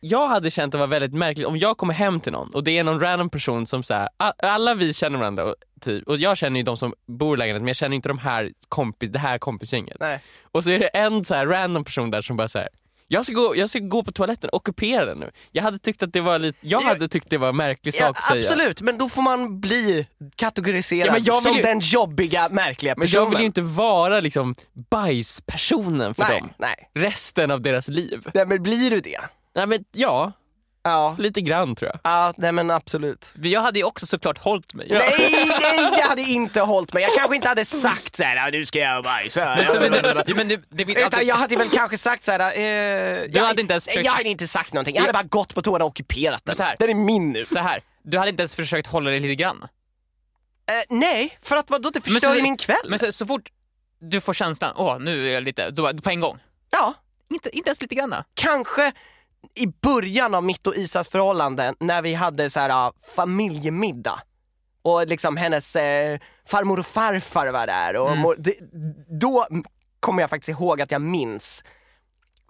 [0.00, 2.78] Jag hade känt det var väldigt märkligt om jag kommer hem till någon och det
[2.78, 6.16] är någon random person som så här, a- alla vi känner varandra och, typ, och
[6.16, 9.10] jag känner ju de som bor i lägenheten men jag känner inte de här kompis,
[9.10, 9.96] det här kompisgänget.
[10.00, 10.20] Nej.
[10.52, 12.68] Och så är det en så här random person där som bara så här.
[13.08, 15.30] Jag ska, gå, jag ska gå på toaletten, ockupera den nu.
[15.52, 17.94] Jag hade tyckt att det var lite, jag Ja, hade tyckt det var en märklig
[17.94, 18.40] sak att säga.
[18.40, 20.06] absolut, men då får man bli
[20.36, 23.22] kategoriserad Ja, men jag vill som ju- den jobbiga, märkliga Men personen.
[23.24, 24.54] jag vill ju inte vara liksom
[24.90, 26.50] bajspersonen för nej, dem.
[26.58, 26.90] nej.
[26.94, 28.26] Resten av deras liv.
[28.34, 28.46] nej.
[28.46, 29.20] men blir du det?
[29.54, 30.32] Nej men ja,
[30.90, 31.16] Ja.
[31.18, 32.00] lite grann tror jag.
[32.04, 33.32] Ja, nej men absolut.
[33.34, 34.86] Men Jag hade ju också såklart hållit mig.
[34.90, 35.14] Nej,
[35.60, 37.02] nej, jag hade inte hållit mig.
[37.02, 39.54] Jag kanske inte hade sagt såhär, "Ja, nu ska jag bajsa.
[39.56, 41.28] Men, så, men, det, ja, men det, det finns Utan alltid...
[41.28, 44.28] jag hade väl kanske sagt såhär, eh, Du jag, hade inte ens försökt- Jag hade
[44.28, 46.54] inte sagt någonting, jag hade bara gått på toan och ockuperat den.
[46.54, 46.76] Så här.
[46.78, 47.44] Den är min nu.
[47.44, 49.68] Så här, du hade inte ens försökt hålla dig lite grann?
[50.70, 51.90] Eh, nej, för att vadå?
[51.90, 52.86] Det förstör så- ju min kväll.
[52.88, 53.48] Men så, så fort
[54.00, 56.38] du får känslan, åh nu är jag lite, då, på en gång.
[56.70, 56.94] Ja,
[57.30, 58.14] Inte, inte ens lite grann.
[58.34, 58.92] kanske
[59.54, 64.20] i början av mitt och Isas förhållande när vi hade så här ah, familjemiddag
[64.82, 66.18] och liksom hennes eh,
[66.48, 68.34] farmor och farfar var där och Mm.
[68.38, 68.54] det,
[69.20, 69.46] då
[70.00, 71.64] kommer jag faktiskt ihåg att jag minns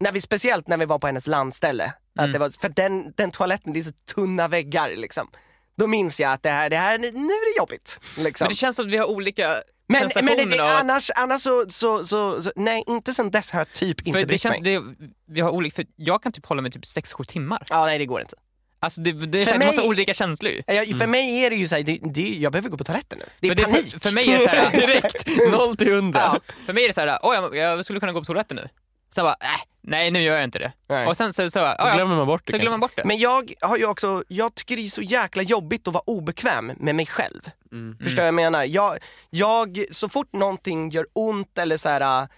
[0.00, 2.32] när vi, speciellt när vi var på hennes landställe, att Mm.
[2.32, 5.28] det var, för den, den toaletten, det är så tunna väggar liksom.
[5.76, 8.00] Då minns jag att det här, det här nu är det jobbigt.
[8.18, 8.44] Liksom.
[8.44, 9.54] Men det känns som att vi har olika
[9.88, 13.60] Men, men det, att- annars, annars så, så, så, så, nej inte sen dess har
[13.60, 14.74] jag typ inte För det känns, mig.
[14.80, 14.82] det,
[15.28, 17.66] vi har olika, för jag kan typ hålla mig typ 6-7 timmar.
[17.70, 18.36] Ja nej det går inte.
[18.80, 20.62] Alltså det, det För känns, mig- måste olika känslor ju.
[20.66, 23.24] Jag, för mig är det ju såhär, det, det, jag behöver gå på toaletten nu.
[23.40, 23.90] Det är För, det, panik.
[23.92, 26.20] för, för mig är det så här, Direkt, noll till hundra.
[26.20, 26.54] Ja.
[26.66, 28.68] för mig är det så här, åh jag, jag skulle kunna gå på toaletten nu.
[29.14, 29.48] Sen bara, äh,
[29.86, 30.72] nej nu gör jag inte det.
[30.88, 31.06] Nej.
[31.06, 33.04] Och sen så, så, ja, glömmer man bort det så glömmer man bort det.
[33.04, 36.72] Men jag har ju också, jag tycker det är så jäkla jobbigt att vara obekväm
[36.76, 37.50] med mig själv.
[37.72, 37.98] Mm.
[37.98, 38.64] Förstår vad jag menar?
[38.64, 38.98] Jag,
[39.30, 42.28] jag, så fort någonting gör ont eller så här äh,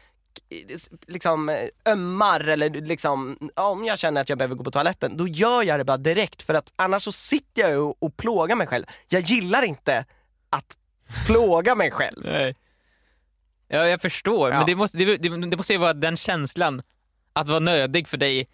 [1.07, 5.17] liksom äh, ömmar eller liksom, ja, om jag känner att jag behöver gå på toaletten,
[5.17, 8.57] då gör jag det bara direkt för att annars så sitter jag och, och plågar
[8.57, 8.85] mig själv.
[9.09, 10.05] Jag gillar inte
[10.51, 10.77] att
[11.27, 12.23] plåga mig själv.
[12.33, 12.57] Nej.
[13.69, 14.57] Ja, jag förstår, Ja.
[14.57, 16.83] men det måste, det, det, det måste ju vara den känslan,
[17.41, 18.49] att vara nödig för dig,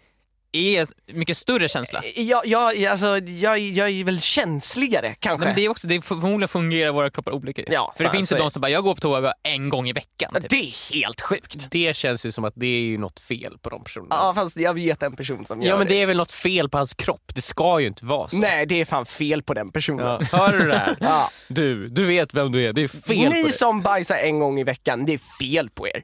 [0.55, 2.01] är mycket större känsla.
[2.15, 5.45] Jag, jag, alltså, jag, jag är väl känsligare kanske.
[5.45, 7.61] Nej, men det är också, det är förmodligen fungerar våra kroppar olika.
[7.67, 9.93] Ja, För det finns ju de som bara, jag går på toa en gång i
[9.93, 10.33] veckan.
[10.33, 10.49] Typ.
[10.49, 11.67] Det är helt sjukt.
[11.71, 14.15] Det känns ju som att det är ju något fel på de personerna.
[14.15, 16.69] Ja fast jag vet en person som gör Ja men det är väl något fel
[16.69, 18.37] på hans kropp, det ska ju inte vara så.
[18.37, 20.05] Nej det är fan fel på den personen.
[20.05, 20.37] Ja.
[20.37, 20.95] Hör du det här?
[21.05, 21.29] Ja.
[21.47, 24.59] Du, du vet vem du är, det är fel på Ni som bajsar en gång
[24.59, 26.03] i veckan, det är fel på er.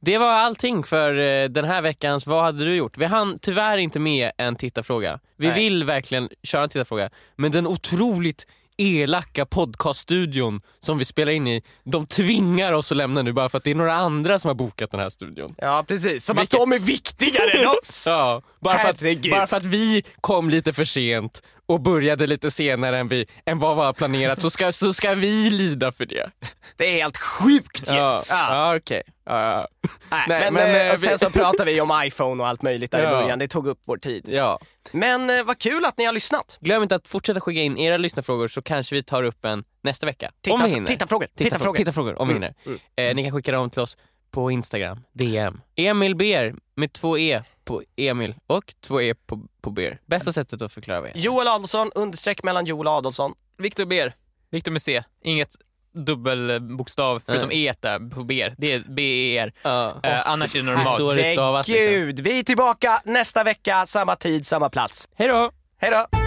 [0.00, 2.98] Det var allting för eh, den här veckans Vad hade du gjort?
[2.98, 5.18] Vi hann tyvärr inte med en tittarfråga.
[5.36, 5.56] Vi Nej.
[5.60, 8.46] vill verkligen köra en tittarfråga, men den otroligt
[8.76, 13.58] elaka podcaststudion som vi spelar in i, de tvingar oss att lämna nu bara för
[13.58, 15.54] att det är några andra som har bokat den här studion.
[15.58, 18.04] Ja precis, som Vilket- att de är viktigare än oss.
[18.06, 19.00] Ja, bara för, att,
[19.30, 21.42] bara för att vi kom lite för sent
[21.72, 25.50] och började lite senare än, vi, än vad var planerat så ska, så ska vi
[25.50, 26.30] lida för det.
[26.76, 27.94] Det är helt sjukt ju.
[27.96, 28.46] Ja, Ja.
[28.50, 29.02] ja okej.
[29.24, 29.68] Ja.
[30.10, 32.62] Nej, Nej, men, men, eh, eh, och sen så pratar vi om iPhone och allt
[32.62, 34.24] möjligt där i början, det tog upp vår tid.
[34.28, 34.58] ja.
[34.92, 36.58] Men eh, vad kul att ni har lyssnat.
[36.60, 40.06] Glöm inte att fortsätta skicka in era lyssnarfrågor så kanske vi tar upp en nästa
[40.06, 40.30] vecka.
[40.40, 40.86] Titta, om vi hinner.
[40.86, 41.26] titta frågor.
[41.26, 41.76] Titta, Titta frågor.
[41.76, 42.52] Titta frågor om vi Mm,
[42.96, 43.10] hinner.
[43.10, 43.96] Eh, ni kan skicka dem till oss
[44.32, 45.60] på Instagram, DM.
[45.76, 49.98] Emil Ber med två E på Emil och två E på, på Ber.
[50.06, 51.20] Bästa sättet att förklara vad det är.
[51.22, 53.34] Joel Adolfsson, understreck mellan Joel och Adolfsson.
[53.58, 54.14] Viktor Ber,
[54.50, 55.56] Viktor med C, inget
[55.94, 58.54] dubbelbokstav förutom E där på Ber.
[58.58, 59.52] Det är B-E-R.
[59.62, 60.00] Ja.
[60.02, 60.72] Eh, annars är det Så
[61.02, 61.16] normalt.
[61.16, 61.90] det stavas liksom.
[61.92, 65.08] Gud, vi är tillbaka nästa vecka, samma tid, samma plats.
[65.16, 65.50] Hej då!
[65.78, 66.21] Hej då!